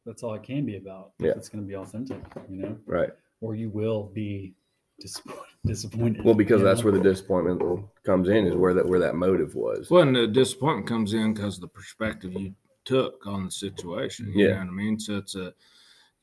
that's 0.06 0.24
all 0.24 0.34
it 0.36 0.44
can 0.44 0.66
be 0.66 0.78
about. 0.78 1.12
if 1.20 1.26
Yeah. 1.26 1.32
It's 1.36 1.50
going 1.50 1.64
to 1.64 1.68
be 1.68 1.76
authentic, 1.76 2.18
you 2.50 2.58
know, 2.58 2.78
Right. 2.86 3.10
or 3.42 3.56
you 3.56 3.70
will 3.70 4.04
be 4.14 4.56
disappointed. 5.02 5.46
disappointed 5.66 6.24
Well, 6.24 6.36
because 6.36 6.60
you 6.60 6.66
that's 6.66 6.84
where 6.84 6.94
the 6.94 7.00
disappointment 7.02 7.86
comes 8.04 8.30
in, 8.30 8.46
is 8.46 8.56
where 8.56 8.74
that 8.74 8.88
where 8.88 9.00
that 9.00 9.16
motive 9.16 9.56
was. 9.56 9.90
Well, 9.90 10.04
and 10.04 10.16
the 10.16 10.28
disappointment 10.28 10.88
comes 10.88 11.14
in 11.14 11.34
because 11.34 11.60
the 11.60 11.68
perspective 11.68 12.34
you 12.34 12.54
took 12.86 13.26
on 13.28 13.46
the 13.46 13.52
situation. 13.52 14.32
You 14.34 14.48
Yeah. 14.48 14.54
know 14.54 14.60
what 14.60 14.68
I 14.68 14.72
mean? 14.72 15.00
So 15.00 15.18
it's 15.18 15.36
a 15.36 15.54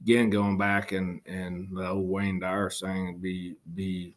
again 0.00 0.30
going 0.30 0.58
back 0.58 0.92
and 0.92 1.20
and 1.26 1.68
the 1.76 1.88
old 1.88 2.08
Wayne 2.08 2.40
Dyer 2.40 2.70
saying 2.70 3.18
be 3.18 3.56
be 3.74 4.14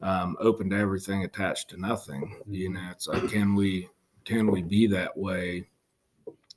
um, 0.00 0.36
open 0.40 0.70
to 0.70 0.76
everything, 0.76 1.24
attached 1.24 1.70
to 1.70 1.76
nothing. 1.76 2.40
You 2.46 2.70
know, 2.70 2.88
it's 2.90 3.08
like 3.08 3.28
can 3.28 3.54
we 3.54 3.88
can 4.24 4.50
we 4.50 4.62
be 4.62 4.86
that 4.88 5.16
way? 5.16 5.68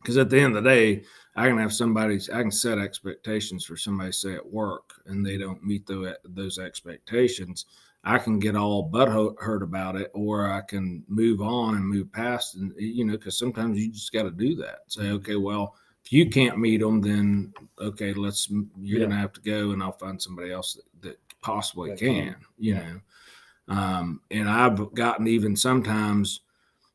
Because 0.02 0.18
at 0.18 0.30
the 0.30 0.40
end 0.40 0.58
of 0.58 0.64
the 0.64 0.70
day, 0.70 1.04
I 1.36 1.48
can 1.48 1.58
have 1.60 1.74
somebody, 1.74 2.20
I 2.34 2.42
can 2.42 2.52
set 2.52 2.78
expectations 2.80 3.66
for 3.66 3.78
somebody 3.78 4.12
say 4.12 4.34
at 4.36 4.46
work 4.46 4.94
and 5.06 5.26
they 5.26 5.38
don't 5.38 5.64
meet 5.64 5.86
those 5.86 6.16
those 6.26 6.60
expectations. 6.60 7.66
I 8.04 8.18
can 8.18 8.40
get 8.40 8.56
all 8.56 8.82
but 8.82 9.08
hurt 9.08 9.62
about 9.62 9.96
it, 9.96 10.10
or 10.16 10.50
I 10.52 10.62
can 10.62 11.04
move 11.08 11.40
on 11.40 11.76
and 11.76 11.88
move 11.88 12.12
past. 12.12 12.56
And 12.56 12.74
you 12.78 13.06
know, 13.06 13.14
because 13.14 13.38
sometimes 13.38 13.80
you 13.80 13.92
just 13.92 14.12
got 14.12 14.24
to 14.24 14.32
do 14.32 14.56
that. 14.56 14.80
Say, 14.88 15.12
okay, 15.12 15.36
well, 15.36 15.76
if 16.04 16.12
you 16.12 16.28
can't 16.28 16.58
meet 16.58 16.82
them, 16.82 17.00
then 17.00 17.54
okay, 17.80 18.14
let's. 18.14 18.50
You're 18.50 19.00
Yeah. 19.02 19.06
gonna 19.06 19.20
have 19.22 19.34
to 19.34 19.42
go, 19.42 19.72
and 19.72 19.84
I'll 19.84 19.92
find 19.92 20.20
somebody 20.20 20.52
else 20.52 20.74
that, 20.74 21.02
that 21.02 21.20
possibly 21.42 21.92
That 21.92 22.00
can. 22.00 22.34
can. 22.34 22.36
You 22.58 22.74
Yeah. 22.74 22.94
know, 23.68 23.76
um, 23.76 24.22
and 24.32 24.50
I've 24.50 24.94
gotten 24.96 25.28
even 25.28 25.56
sometimes. 25.56 26.42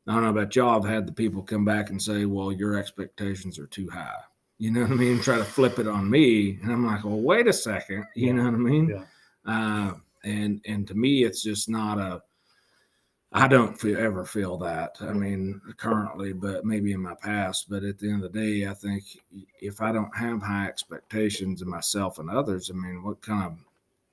I 0.07 0.12
don't 0.14 0.23
know 0.23 0.31
about 0.31 0.55
y'all. 0.55 0.83
I've 0.83 0.88
had 0.88 1.07
the 1.07 1.12
people 1.12 1.42
come 1.42 1.64
back 1.64 1.90
and 1.90 2.01
say, 2.01 2.25
"Well, 2.27 2.53
your 2.53 2.77
expectations 2.77 3.59
are 3.59 3.66
too 3.66 3.88
high." 3.90 4.21
You 4.59 4.71
know 4.71 4.83
what 4.83 4.92
I 4.92 4.95
mean? 4.95 5.21
Try 5.21 5.37
to 5.38 5.45
flip 5.45 5.79
it 5.79 5.88
on 5.88 6.09
me, 6.09 6.59
and 6.62 6.73
I'm 6.73 6.87
like, 6.87 7.05
"Well, 7.05 7.21
wait 7.21 7.47
a 7.49 7.53
second. 7.53 8.05
You 8.14 8.29
Yeah. 8.29 8.33
know 8.35 8.45
what 8.45 8.55
I 8.55 8.59
mean?" 8.59 8.88
Yeah. 8.88 9.05
uh, 9.45 9.95
and 10.25 10.61
and 10.66 10.87
to 10.88 10.95
me 10.95 11.25
it's 11.25 11.42
just 11.42 11.69
not 11.69 11.99
a 11.99 12.21
i 13.33 13.47
don't 13.47 13.79
feel, 13.81 13.97
ever 13.99 14.25
feel 14.25 14.57
that 14.57 14.97
i 15.03 15.12
mean 15.12 15.61
currently 15.77 16.33
but 16.33 16.64
maybe 16.64 16.92
in 16.92 17.01
my 17.01 17.14
past 17.14 17.69
but 17.69 17.85
at 17.85 17.99
the 17.99 18.09
end 18.11 18.25
of 18.25 18.33
the 18.33 18.38
day 18.40 18.66
i 18.66 18.75
think 18.75 19.05
if 19.61 19.81
i 19.81 19.92
don't 19.92 20.14
have 20.16 20.42
high 20.42 20.66
expectations 20.66 21.62
of 21.62 21.69
myself 21.69 22.19
and 22.19 22.31
others 22.31 22.71
i 22.71 22.75
mean 22.75 23.03
what 23.03 23.21
kind 23.23 23.45
of 23.45 23.59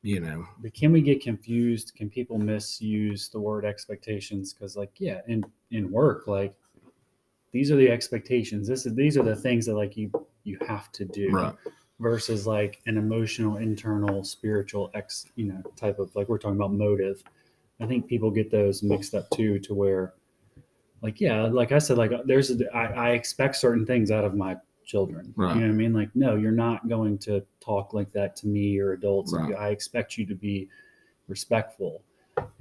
you 0.04 0.20
know 0.20 0.46
But 0.60 0.76
can 0.76 0.92
we 0.92 1.02
get 1.02 1.24
confused? 1.24 1.94
Can 1.96 2.10
people 2.10 2.38
misuse 2.38 3.30
the 3.30 3.40
word 3.40 3.66
expectations? 3.66 4.54
Because, 4.54 4.78
like, 4.78 4.92
yeah, 5.00 5.22
in 5.28 5.44
in 5.72 5.92
work, 5.92 6.28
like 6.28 6.54
these 7.52 7.72
are 7.72 7.76
the 7.76 7.90
expectations. 7.90 8.68
This 8.68 8.86
is 8.86 8.94
these 8.94 9.18
are 9.18 9.24
the 9.24 9.36
things 9.36 9.66
that 9.66 9.76
like 9.76 9.98
you 9.98 10.12
you 10.44 10.60
have 10.68 10.92
to 10.92 11.06
do. 11.06 11.30
Right. 11.32 11.56
versus 12.00 12.46
like 12.46 12.82
an 12.86 12.98
emotional, 12.98 13.58
internal, 13.58 14.24
spiritual 14.24 14.92
ex, 14.94 15.26
you 15.36 15.46
know, 15.46 15.62
type 15.78 16.00
of 16.00 16.14
like 16.16 16.28
we're 16.28 16.38
talking 16.38 16.58
about 16.58 16.74
motive. 16.74 17.24
I 17.80 17.86
think 17.86 18.08
people 18.08 18.30
get 18.30 18.52
those 18.52 18.84
mixed 18.84 19.14
up 19.16 19.30
too, 19.30 19.60
to 19.60 19.74
where, 19.74 20.14
like, 21.02 21.22
yeah, 21.22 21.44
like 21.44 21.72
I 21.72 21.80
said, 21.80 21.98
like 21.98 22.12
there's, 22.26 22.52
a, 22.52 22.76
I, 22.76 22.86
I 22.86 23.10
expect 23.12 23.56
certain 23.56 23.86
things 23.86 24.12
out 24.12 24.26
of 24.26 24.36
my 24.36 24.58
children. 24.86 25.34
Right. 25.36 25.56
You 25.56 25.62
know 25.62 25.68
what 25.68 25.74
I 25.74 25.78
mean? 25.78 25.94
Like, 25.94 26.10
no, 26.16 26.36
you're 26.36 26.52
not 26.52 26.88
going 26.90 27.18
to 27.20 27.44
talk 27.60 27.94
like 27.94 28.12
that 28.14 28.36
to 28.38 28.48
me 28.48 28.80
or 28.80 28.94
adults. 28.94 29.34
Right. 29.34 29.56
I 29.56 29.70
expect 29.70 30.18
you 30.18 30.26
to 30.26 30.36
be 30.36 30.70
respectful. 31.28 32.02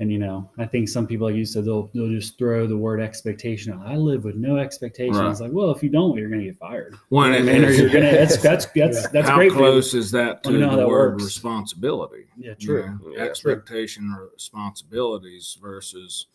And 0.00 0.12
you 0.12 0.18
know, 0.18 0.50
I 0.58 0.66
think 0.66 0.86
some 0.86 1.06
people, 1.06 1.26
like 1.28 1.34
you 1.36 1.46
said, 1.46 1.64
they'll 1.64 1.90
they'll 1.94 2.10
just 2.10 2.36
throw 2.36 2.66
the 2.66 2.76
word 2.76 3.00
expectation. 3.00 3.72
out. 3.72 3.86
I 3.86 3.96
live 3.96 4.22
with 4.22 4.34
no 4.36 4.58
expectations. 4.58 5.16
Right. 5.16 5.30
It's 5.30 5.40
like, 5.40 5.52
well, 5.52 5.70
if 5.70 5.82
you 5.82 5.88
don't, 5.88 6.14
you're 6.18 6.28
gonna 6.28 6.44
get 6.44 6.58
fired. 6.58 6.94
When 7.08 7.32
I 7.32 7.40
mean, 7.40 7.62
you're 7.62 7.88
gonna. 7.88 8.12
That's 8.12 8.36
that's 8.36 8.66
that's 8.76 9.08
that's 9.08 9.28
how 9.30 9.36
great. 9.36 9.52
close 9.52 9.94
is 9.94 10.10
that 10.10 10.42
to 10.42 10.52
the 10.52 10.86
word 10.86 11.12
works. 11.14 11.24
responsibility? 11.24 12.26
Yeah, 12.36 12.50
you 12.58 12.66
true. 12.66 12.82
know, 12.86 12.98
Yeah, 13.12 13.16
true. 13.16 13.28
expectation 13.30 14.14
or 14.14 14.28
responsibilities 14.34 15.56
versus, 15.62 16.26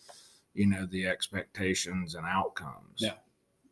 you 0.55 0.65
know, 0.65 0.87
the 0.87 1.05
expectations 1.07 2.15
and 2.15 2.25
outcomes. 2.25 2.95
Yeah. 2.97 3.13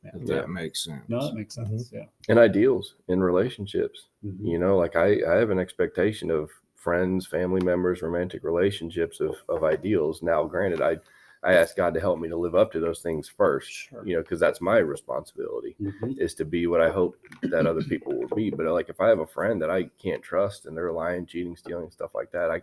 Yeah. 0.06 0.12
If 0.22 0.28
that 0.28 0.50
makes 0.50 0.84
sense. 0.84 1.04
No, 1.08 1.26
that 1.28 1.36
makes 1.36 1.56
sense. 1.56 1.92
Yeah. 1.92 2.06
and 2.30 2.40
ideals 2.40 2.96
in 3.08 3.22
relationships. 3.24 4.08
Mhm. 4.26 4.46
You 4.48 4.60
know, 4.60 4.78
like 4.78 4.96
I, 4.96 5.18
I 5.28 5.36
have 5.36 5.50
an 5.50 5.60
expectation 5.60 6.30
of 6.32 6.50
friends, 6.76 7.26
family 7.26 7.62
members, 7.64 8.02
romantic 8.02 8.44
relationships 8.44 9.20
of, 9.20 9.36
of 9.50 9.64
ideals. 9.64 10.22
Now, 10.22 10.44
granted, 10.46 10.82
I, 10.82 10.98
I 11.44 11.54
ask 11.54 11.76
God 11.76 11.94
to 11.96 12.00
help 12.00 12.20
me 12.20 12.30
to 12.30 12.36
live 12.38 12.54
up 12.56 12.72
to 12.74 12.80
those 12.80 13.02
things 13.02 13.28
first, 13.28 13.72
Sure. 13.72 14.06
you 14.06 14.16
know, 14.16 14.22
because 14.22 14.40
that's 14.40 14.62
my 14.62 14.78
responsibility 14.78 15.76
Mhm. 15.82 16.20
is 16.20 16.34
to 16.36 16.46
be 16.46 16.68
what 16.68 16.82
I 16.82 16.90
hope 16.92 17.18
that 17.44 17.66
other 17.68 17.82
people 17.84 18.14
will 18.18 18.36
be. 18.36 18.50
But 18.52 18.66
like, 18.68 18.90
if 18.90 19.02
I 19.02 19.08
have 19.10 19.20
a 19.20 19.26
friend 19.28 19.62
that 19.62 19.70
I 19.72 19.86
can't 20.02 20.22
trust 20.24 20.66
and 20.68 20.76
they're 20.78 20.92
lying, 20.92 21.26
cheating, 21.26 21.56
stealing, 21.56 21.90
stuff 21.92 22.14
like 22.16 22.32
that, 22.32 22.52
I, 22.52 22.62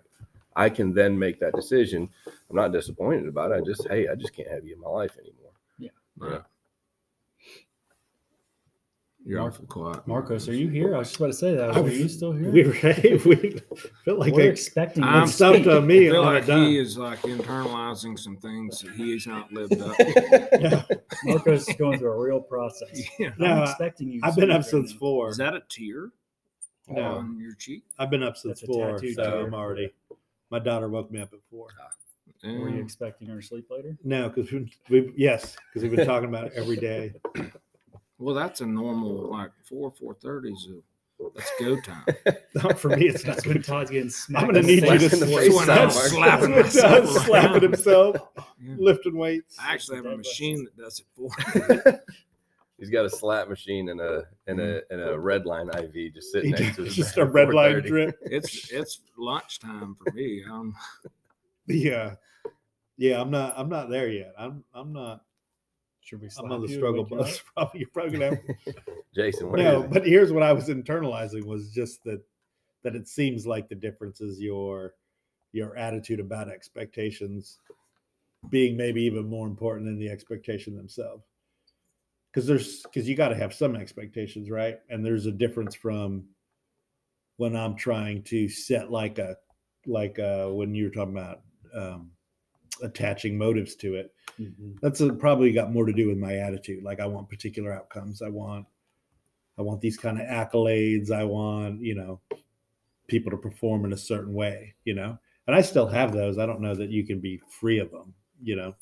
I 0.55 0.69
can 0.69 0.93
then 0.93 1.19
make 1.19 1.41
that 1.41 1.55
decision. 1.55 2.09
I'm 2.27 2.57
not 2.57 2.73
disappointed 2.73 3.27
about 3.27 3.51
it. 3.53 3.55
I 3.55 3.61
just, 3.65 3.87
hey, 3.89 4.07
I 4.09 4.15
just 4.15 4.35
can't 4.35 4.51
have 4.51 4.65
you 4.67 4.75
in 4.75 4.81
my 4.81 4.89
life 4.91 5.17
anymore. 5.19 5.39
Right. 6.19 6.43
You're 9.25 9.41
Mark- 9.41 9.55
awful 9.55 9.67
quiet. 9.67 10.07
Marcos, 10.09 10.49
are 10.49 10.55
you 10.55 10.69
here? 10.69 10.97
I 10.97 10.99
was 10.99 11.09
just 11.09 11.21
about 11.21 11.27
to 11.29 11.33
say 11.35 11.55
that. 11.55 11.71
I 11.71 11.79
Are 11.79 11.83
was- 11.83 11.99
you 11.99 12.09
still 12.09 12.33
here? 12.33 12.51
We 12.53 12.65
were, 12.65 12.73
we 13.25 13.61
felt 14.05 14.19
like 14.19 14.33
We're 14.33 14.43
they 14.43 14.49
expecting. 14.49 15.05
I'm 15.05 15.19
you. 15.19 15.23
it's 15.25 15.35
stumped 15.35 15.67
on 15.69 15.77
I 15.77 15.81
me 15.87 16.09
feel 16.09 16.23
on 16.23 16.35
like 16.35 16.49
a 16.49 16.57
he 16.59 16.77
is 16.79 16.99
like 16.99 17.21
internalizing 17.23 18.19
some 18.19 18.37
things 18.37 18.81
that 18.81 18.93
he 18.95 19.13
has 19.13 19.27
not 19.27 19.53
lived 19.53 19.81
up. 19.81 19.95
Yeah. 20.61 20.83
Marcos 21.25 21.69
is 21.69 21.77
going 21.77 21.99
through 22.01 22.11
a 22.13 22.19
real 22.19 22.41
process. 22.41 23.01
yeah. 23.19 23.29
I'm 23.29 23.35
No, 23.39 23.63
expecting 23.63 24.11
you. 24.11 24.21
to 24.21 24.27
I've 24.27 24.35
been 24.37 24.51
up 24.51 24.63
right 24.63 24.65
since 24.67 24.93
now. 24.93 24.99
four. 24.99 25.29
Is 25.31 25.37
that 25.37 25.55
a 25.55 25.63
tear 25.69 26.11
No. 26.89 27.03
on 27.03 27.39
your 27.41 27.55
cheek? 27.55 27.85
I've 27.99 28.11
been 28.11 28.23
up 28.25 28.37
since 28.37 28.61
That's 28.61 28.71
a 28.71 28.73
four, 28.75 28.93
tattooed 28.95 29.15
so 29.15 29.23
tear. 29.23 29.47
I'm 29.47 29.55
already. 29.55 29.93
My 30.51 30.59
daughter 30.59 30.89
woke 30.89 31.11
me 31.13 31.21
up 31.21 31.33
at 31.33 31.39
four. 31.49 31.69
Ah, 31.81 31.91
were 32.45 32.69
you 32.71 32.83
expecting 32.83 33.29
her 33.29 33.41
to 33.41 33.47
sleep 33.47 33.67
later? 33.71 33.97
No, 34.03 34.29
because 34.29 34.51
we, 34.51 34.73
we 34.91 35.13
yes, 35.17 35.57
because 35.69 35.83
we've 35.89 35.95
been 35.97 36.07
talking 36.07 36.29
about 36.29 36.47
it 36.49 36.53
every 36.57 36.77
day. 36.77 37.15
Well, 38.23 38.35
that's 38.35 38.61
a 38.61 38.67
normal 38.67 39.31
like 39.31 39.51
four 39.65 39.91
four 39.91 40.15
thirties. 40.15 40.69
That's 41.37 41.53
go 41.61 41.81
time. 41.81 42.05
Not 42.57 42.79
for 42.81 42.89
me, 42.91 43.07
it's 43.07 43.25
not 43.25 43.37
That's 43.37 43.47
when 43.47 43.57
good. 43.59 43.65
Todd's 43.65 43.91
getting 43.93 44.11
smacked. 44.11 44.45
I'm 44.45 44.53
gonna 44.53 44.67
need 44.67 44.83
you 44.83 44.99
to 44.99 45.13
in 45.15 45.21
the 45.21 45.27
with 45.27 45.39
face, 45.39 45.55
one 45.55 45.67
Tom, 45.69 45.79
arm. 45.79 45.87
Mark. 45.89 45.95
slapping 46.09 46.51
myself 46.51 47.09
slapping 47.27 47.63
himself, 47.63 48.17
Yeah. 48.61 48.75
lifting 48.79 49.17
weights. 49.17 49.57
I 49.61 49.73
actually 49.73 49.99
have 49.99 50.07
a 50.07 50.17
machine 50.17 50.65
that 50.65 50.77
does 50.77 51.01
it 51.01 51.07
for. 51.15 52.03
He's 52.79 52.91
got 52.91 53.05
a 53.05 53.11
slap 53.11 53.49
machine 53.49 53.89
and 53.91 54.01
a 54.01 54.25
and 54.49 54.59
a 54.61 54.81
and 54.91 55.01
a 55.01 55.17
red 55.17 55.47
line 55.47 55.69
IV 55.69 56.15
just 56.15 56.33
sitting 56.33 56.57
He 56.57 56.63
next 56.65 56.77
to 56.77 56.83
his 56.85 56.97
just 56.97 57.17
a 57.19 57.25
red 57.25 57.55
line 57.55 57.81
drip. 57.83 58.17
It's 58.23 58.73
it's 58.73 59.01
lunchtime 59.17 59.95
for 60.03 60.13
me. 60.13 60.43
Um, 60.51 60.75
Yeah, 61.69 62.17
yeah. 62.97 63.21
I'm 63.21 63.31
not. 63.31 63.55
I'm 63.57 63.69
not 63.69 63.89
there 63.91 64.09
yet. 64.09 64.35
I'm. 64.37 64.65
I'm 64.75 64.93
not. 64.93 65.23
Should 66.03 66.21
we? 66.21 66.29
I'm 66.39 66.51
on 66.51 66.61
the 66.61 66.69
you, 66.69 66.77
struggle 66.77 67.05
wake 67.05 67.13
you 67.13 67.19
bus. 67.19 67.43
Probably 67.55 67.81
you're 67.81 67.89
probably 67.91 68.19
gonna 68.19 68.37
have 68.37 68.75
Jason, 69.15 69.51
what 69.51 69.61
no, 69.61 69.79
is 69.79 69.85
it? 69.85 69.91
but 69.93 70.07
here's 70.07 70.33
what 70.33 70.43
I 70.43 70.53
was 70.53 70.69
internalizing 70.69 71.45
was 71.45 71.71
just 71.71 72.03
that 72.05 72.21
that 72.83 72.97
it 72.97 73.07
seems 73.07 73.47
like 73.47 73.69
the 73.69 73.75
difference 73.75 74.21
is 74.21 74.41
your 74.41 74.95
your 75.53 75.77
attitude 75.77 76.19
about 76.19 76.49
expectations 76.49 77.59
being 78.49 78.77
maybe 78.77 79.03
even 79.03 79.29
more 79.29 79.47
important 79.47 79.87
than 79.87 79.99
the 79.99 80.09
expectation 80.09 80.77
themselves. 80.77 81.25
Because 82.33 82.47
there's 82.47 82.83
because 82.83 83.09
you 83.09 83.15
got 83.15 83.29
to 83.29 83.37
have 83.37 83.55
some 83.55 83.77
expectations, 83.77 84.51
right? 84.51 84.79
And 84.89 85.05
there's 85.05 85.27
a 85.27 85.33
difference 85.33 85.75
from 85.75 86.25
when 87.37 87.55
I'm 87.55 87.77
trying 87.77 88.23
to 88.25 88.49
set 88.49 88.91
like 88.91 89.19
a 89.19 89.37
like 89.87 90.19
uh 90.19 90.47
when 90.49 90.75
you 90.75 90.85
were 90.85 90.91
talking 90.91 91.17
about 91.17 91.41
um 91.77 92.11
attaching 92.83 93.37
motives 93.37 93.75
to 93.77 93.95
it. 93.95 94.15
Mhm. 94.41 94.79
that's 94.81 95.01
a, 95.01 95.13
probably 95.13 95.53
got 95.53 95.73
more 95.73 95.85
to 95.85 95.93
do 95.93 96.09
with 96.09 96.17
my 96.19 96.37
attitude. 96.39 96.83
Like 96.83 97.01
i 97.01 97.07
want 97.07 97.29
particular 97.29 97.73
outcomes. 97.73 98.23
I 98.23 98.29
want 98.29 98.67
i 99.59 99.63
want 99.63 99.81
these 99.81 99.97
kind 99.99 100.21
of 100.21 100.27
accolades. 100.27 101.11
I 101.11 101.25
want 101.25 101.81
you 101.81 101.95
know 101.95 102.21
people 103.09 103.31
to 103.31 103.37
perform 103.37 103.85
in 103.85 103.93
a 103.93 103.97
certain 103.97 104.33
way 104.35 104.75
you 104.85 104.95
know? 104.95 105.19
And 105.47 105.57
i 105.57 105.61
still 105.61 105.87
have 105.89 106.13
those. 106.13 106.39
I 106.39 106.47
don't 106.47 106.61
know 106.61 106.75
that 106.75 106.91
you 106.91 107.05
can 107.05 107.21
be 107.21 107.41
free 107.49 107.79
of 107.79 107.91
them 107.91 108.15
you 108.43 108.57
know? 108.57 108.75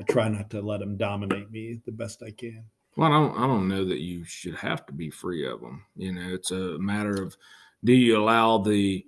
I 0.00 0.04
try 0.04 0.28
not 0.28 0.48
to 0.50 0.60
let 0.62 0.80
them 0.80 0.96
dominate 0.96 1.50
me 1.50 1.80
the 1.84 1.92
best 1.92 2.22
i 2.22 2.30
can. 2.30 2.64
Well, 2.96 3.12
I 3.12 3.18
don't 3.18 3.38
I 3.38 3.46
don't 3.46 3.68
know 3.68 3.84
that 3.84 4.00
you 4.00 4.24
should 4.24 4.54
have 4.56 4.86
to 4.86 4.92
be 4.92 5.10
free 5.10 5.46
of 5.46 5.60
them. 5.60 5.84
You 5.96 6.12
know, 6.12 6.28
it's 6.34 6.50
a 6.50 6.78
matter 6.78 7.22
of 7.22 7.36
do 7.84 7.92
you 7.92 8.16
allow 8.18 8.58
the 8.58 9.04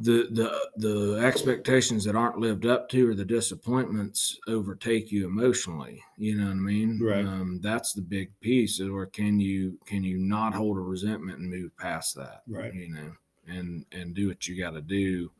the 0.00 0.26
the 0.32 0.68
the 0.76 1.20
expectations 1.24 2.04
that 2.04 2.16
aren't 2.16 2.38
lived 2.40 2.66
up 2.66 2.88
to 2.88 3.08
or 3.10 3.14
the 3.14 3.24
disappointments 3.24 4.36
overtake 4.48 5.12
you 5.12 5.24
emotionally 5.24 6.02
you 6.18 6.34
know 6.36 6.46
what 6.46 6.50
i 6.50 6.54
mean 6.54 6.98
Right. 7.00 7.24
um, 7.24 7.60
that's 7.62 7.92
the 7.92 8.02
big 8.02 8.32
piece 8.40 8.80
or 8.80 9.06
can 9.06 9.38
you 9.38 9.78
can 9.86 10.02
you 10.02 10.18
not 10.18 10.52
hold 10.52 10.78
a 10.78 10.80
resentment 10.80 11.38
and 11.38 11.48
move 11.48 11.76
past 11.76 12.16
that 12.16 12.42
Right. 12.48 12.74
you 12.74 12.88
know 12.92 13.12
and 13.46 13.86
and 13.92 14.14
do 14.14 14.26
what 14.26 14.48
you 14.48 14.58
got 14.60 14.70
to 14.72 14.80
do 14.82 15.30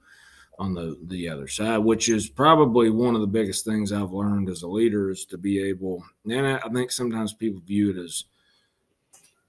on 0.60 0.72
the 0.72 0.96
the 1.08 1.28
other 1.28 1.48
side 1.48 1.78
which 1.78 2.08
is 2.08 2.28
probably 2.28 2.90
one 2.90 3.16
of 3.16 3.22
the 3.22 3.26
biggest 3.26 3.64
things 3.64 3.90
i've 3.90 4.12
learned 4.12 4.48
as 4.48 4.62
a 4.62 4.68
leader 4.68 5.10
is 5.10 5.24
to 5.24 5.36
be 5.36 5.60
able 5.60 6.04
and 6.30 6.46
i, 6.46 6.58
I 6.64 6.68
think 6.68 6.92
sometimes 6.92 7.32
people 7.32 7.60
view 7.66 7.90
it 7.90 7.96
as 7.96 8.22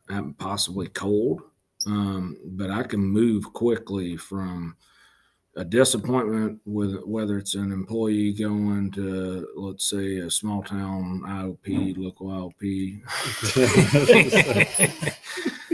um, 0.09 0.33
possibly 0.39 0.87
cold 0.87 1.41
um, 1.87 2.37
but 2.43 2.71
i 2.71 2.81
can 2.83 2.99
move 3.01 3.53
quickly 3.53 4.17
from 4.17 4.75
a 5.57 5.63
disappointment 5.63 6.59
with 6.65 6.99
whether 7.05 7.37
it's 7.37 7.55
an 7.55 7.71
employee 7.71 8.33
going 8.33 8.91
to 8.91 9.47
let's 9.55 9.89
say 9.89 10.17
a 10.17 10.29
small 10.29 10.61
town 10.63 11.21
IOP, 11.25 11.97
local 11.97 12.27
IOP. 12.27 13.01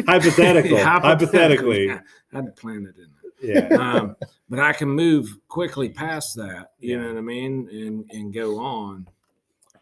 Hypothetical. 0.08 0.78
Yeah, 0.78 1.00
Hypothetically. 1.00 1.92
I 1.92 2.00
had 2.34 2.46
to 2.46 2.52
plan 2.52 2.88
it 2.88 2.96
in 3.00 3.10
yeah 3.42 3.70
there. 3.70 3.80
Um, 3.80 4.16
but 4.50 4.60
I 4.60 4.74
can 4.74 4.90
move 4.90 5.38
quickly 5.48 5.90
past 5.90 6.36
that, 6.36 6.72
you 6.80 6.96
Yeah. 6.96 7.02
know 7.04 7.08
what 7.10 7.18
I 7.18 7.22
mean, 7.22 7.68
and 7.72 8.06
and 8.12 8.34
go 8.34 8.60
on 8.60 9.08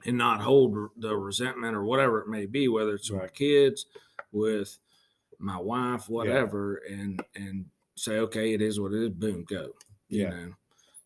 and 0.05 0.17
not 0.17 0.41
hold 0.41 0.77
the 0.97 1.15
resentment 1.15 1.75
or 1.75 1.83
whatever 1.83 2.21
it 2.21 2.27
may 2.29 2.45
be, 2.45 2.67
whether 2.69 2.95
it's 2.95 3.09
with 3.12 3.21
my 3.21 3.27
kids, 3.27 3.85
with 4.31 4.77
my 5.39 5.57
wife, 5.57 6.07
whatever, 6.09 6.75
and 6.89 7.21
and 7.35 7.65
say, 7.95 8.19
okay, 8.19 8.53
it 8.53 8.62
is 8.62 8.79
what 8.79 8.93
it 8.93 9.03
is, 9.03 9.09
boom, 9.09 9.43
go. 9.43 9.71
You 10.10 10.24
Yeah. 10.24 10.30
know. 10.30 10.54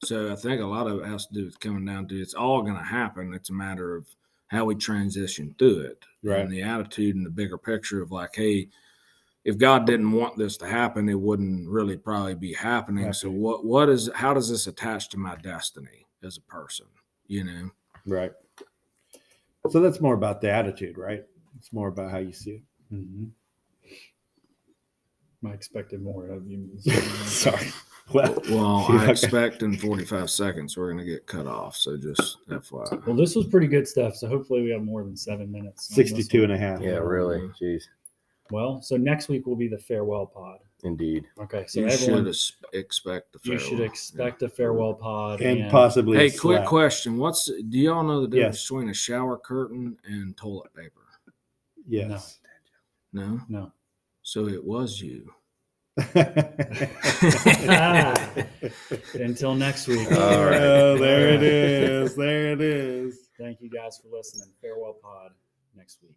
So 0.03 0.31
I 0.31 0.35
think 0.35 0.61
a 0.61 0.65
lot 0.65 0.87
of 0.87 0.99
it 0.99 1.05
has 1.05 1.27
to 1.27 1.33
do 1.33 1.45
with 1.45 1.59
coming 1.59 1.85
down 1.85 2.07
to 2.09 2.19
it's 2.19 2.33
all 2.33 2.61
gonna 2.61 2.83
happen. 2.83 3.33
It's 3.33 3.49
a 3.49 3.53
matter 3.53 3.95
of 3.95 4.07
how 4.47 4.65
we 4.65 4.75
transition 4.75 5.55
through 5.57 5.79
it. 5.81 6.03
Right. 6.23 6.39
And 6.41 6.51
the 6.51 6.61
attitude 6.61 7.15
and 7.15 7.25
the 7.25 7.29
bigger 7.29 7.57
picture 7.57 8.01
of 8.01 8.11
like, 8.11 8.35
hey, 8.35 8.69
if 9.45 9.57
God 9.57 9.85
didn't 9.85 10.11
want 10.11 10.37
this 10.37 10.57
to 10.57 10.65
happen, 10.67 11.09
it 11.09 11.19
wouldn't 11.19 11.69
really 11.69 11.97
probably 11.97 12.35
be 12.35 12.53
happening. 12.53 13.11
So 13.13 13.29
what 13.29 13.65
what 13.65 13.89
is 13.89 14.09
how 14.13 14.33
does 14.33 14.49
this 14.49 14.67
attach 14.67 15.09
to 15.09 15.17
my 15.17 15.35
destiny 15.37 16.05
as 16.23 16.37
a 16.37 16.41
person? 16.41 16.87
You 17.27 17.43
know? 17.45 17.71
right 18.05 18.33
so 19.69 19.79
that's 19.79 20.01
more 20.01 20.13
about 20.13 20.41
the 20.41 20.51
attitude 20.51 20.97
right 20.97 21.23
it's 21.57 21.71
more 21.71 21.87
about 21.87 22.11
how 22.11 22.17
you 22.17 22.33
see 22.33 22.51
it 22.51 22.63
Mm-hmm. 22.93 23.25
I 25.47 25.51
expected 25.51 26.01
more 26.01 26.27
of 26.27 26.45
you. 26.47 26.69
sorry 27.25 27.71
well 28.13 28.37
Well, 28.49 28.85
I 28.89 28.95
okay. 29.03 29.11
expect 29.11 29.63
in 29.63 29.75
45 29.77 30.29
seconds 30.29 30.77
we're 30.77 30.91
gonna 30.91 31.03
get 31.05 31.25
cut 31.27 31.47
off. 31.47 31.75
So 31.75 31.97
just 31.97 32.45
FYI. 32.47 33.05
Well, 33.05 33.15
this 33.15 33.35
was 33.35 33.45
pretty 33.47 33.67
good 33.67 33.87
stuff. 33.87 34.15
So 34.15 34.27
hopefully 34.27 34.61
we 34.61 34.69
have 34.71 34.83
more 34.83 35.03
than 35.03 35.15
seven 35.17 35.51
minutes. 35.51 35.89
on 35.91 35.95
62 35.95 36.43
and 36.43 36.51
a 36.51 36.57
half 36.57 36.81
Yeah, 36.81 36.97
really. 36.97 37.49
Jeez. 37.61 37.83
Well, 38.51 38.81
so 38.81 38.97
next 38.97 39.29
week 39.29 39.45
will 39.47 39.55
be 39.55 39.67
the 39.67 39.77
farewell 39.77 40.25
pod. 40.25 40.59
Indeed. 40.83 41.25
Okay, 41.39 41.63
so 41.65 41.79
you 41.79 41.87
everyone, 41.87 42.31
should 42.33 42.55
expect 42.73 43.31
the 43.31 43.39
you 43.43 43.57
should 43.57 43.69
farewell. 43.69 43.85
expect 43.85 44.43
a 44.43 44.49
farewell 44.49 44.93
pod 44.93 45.39
and 45.41 45.71
possibly 45.71 46.17
Hey, 46.17 46.25
a 46.27 46.29
quick 46.29 46.57
slap. 46.57 46.65
question. 46.67 47.17
What's 47.17 47.45
do 47.45 47.79
y'all 47.79 48.03
know 48.03 48.19
the 48.21 48.27
difference 48.27 48.57
Yes. 48.57 48.67
between 48.67 48.89
a 48.89 48.93
shower 48.93 49.37
curtain 49.37 49.97
and 50.05 50.35
toilet 50.35 50.73
paper? 50.73 50.99
yes 51.87 52.39
No. 53.13 53.39
No, 53.47 53.71
So 54.23 54.47
it 54.47 54.63
was 54.63 54.99
you. 55.01 55.33
Ah. 57.69 58.13
Until 59.13 59.55
next 59.55 59.87
week. 59.87 60.11
All 60.11 60.45
right. 60.45 60.61
Oh, 60.61 60.97
there 60.97 61.29
it 61.29 61.43
is. 61.43 62.15
There 62.15 62.51
it 62.51 62.61
is. 62.61 63.29
Thank 63.39 63.61
you 63.61 63.69
guys 63.69 63.99
for 64.01 64.15
listening. 64.15 64.49
Farewell 64.61 64.95
pod 65.01 65.31
next 65.75 65.99
week. 66.01 66.15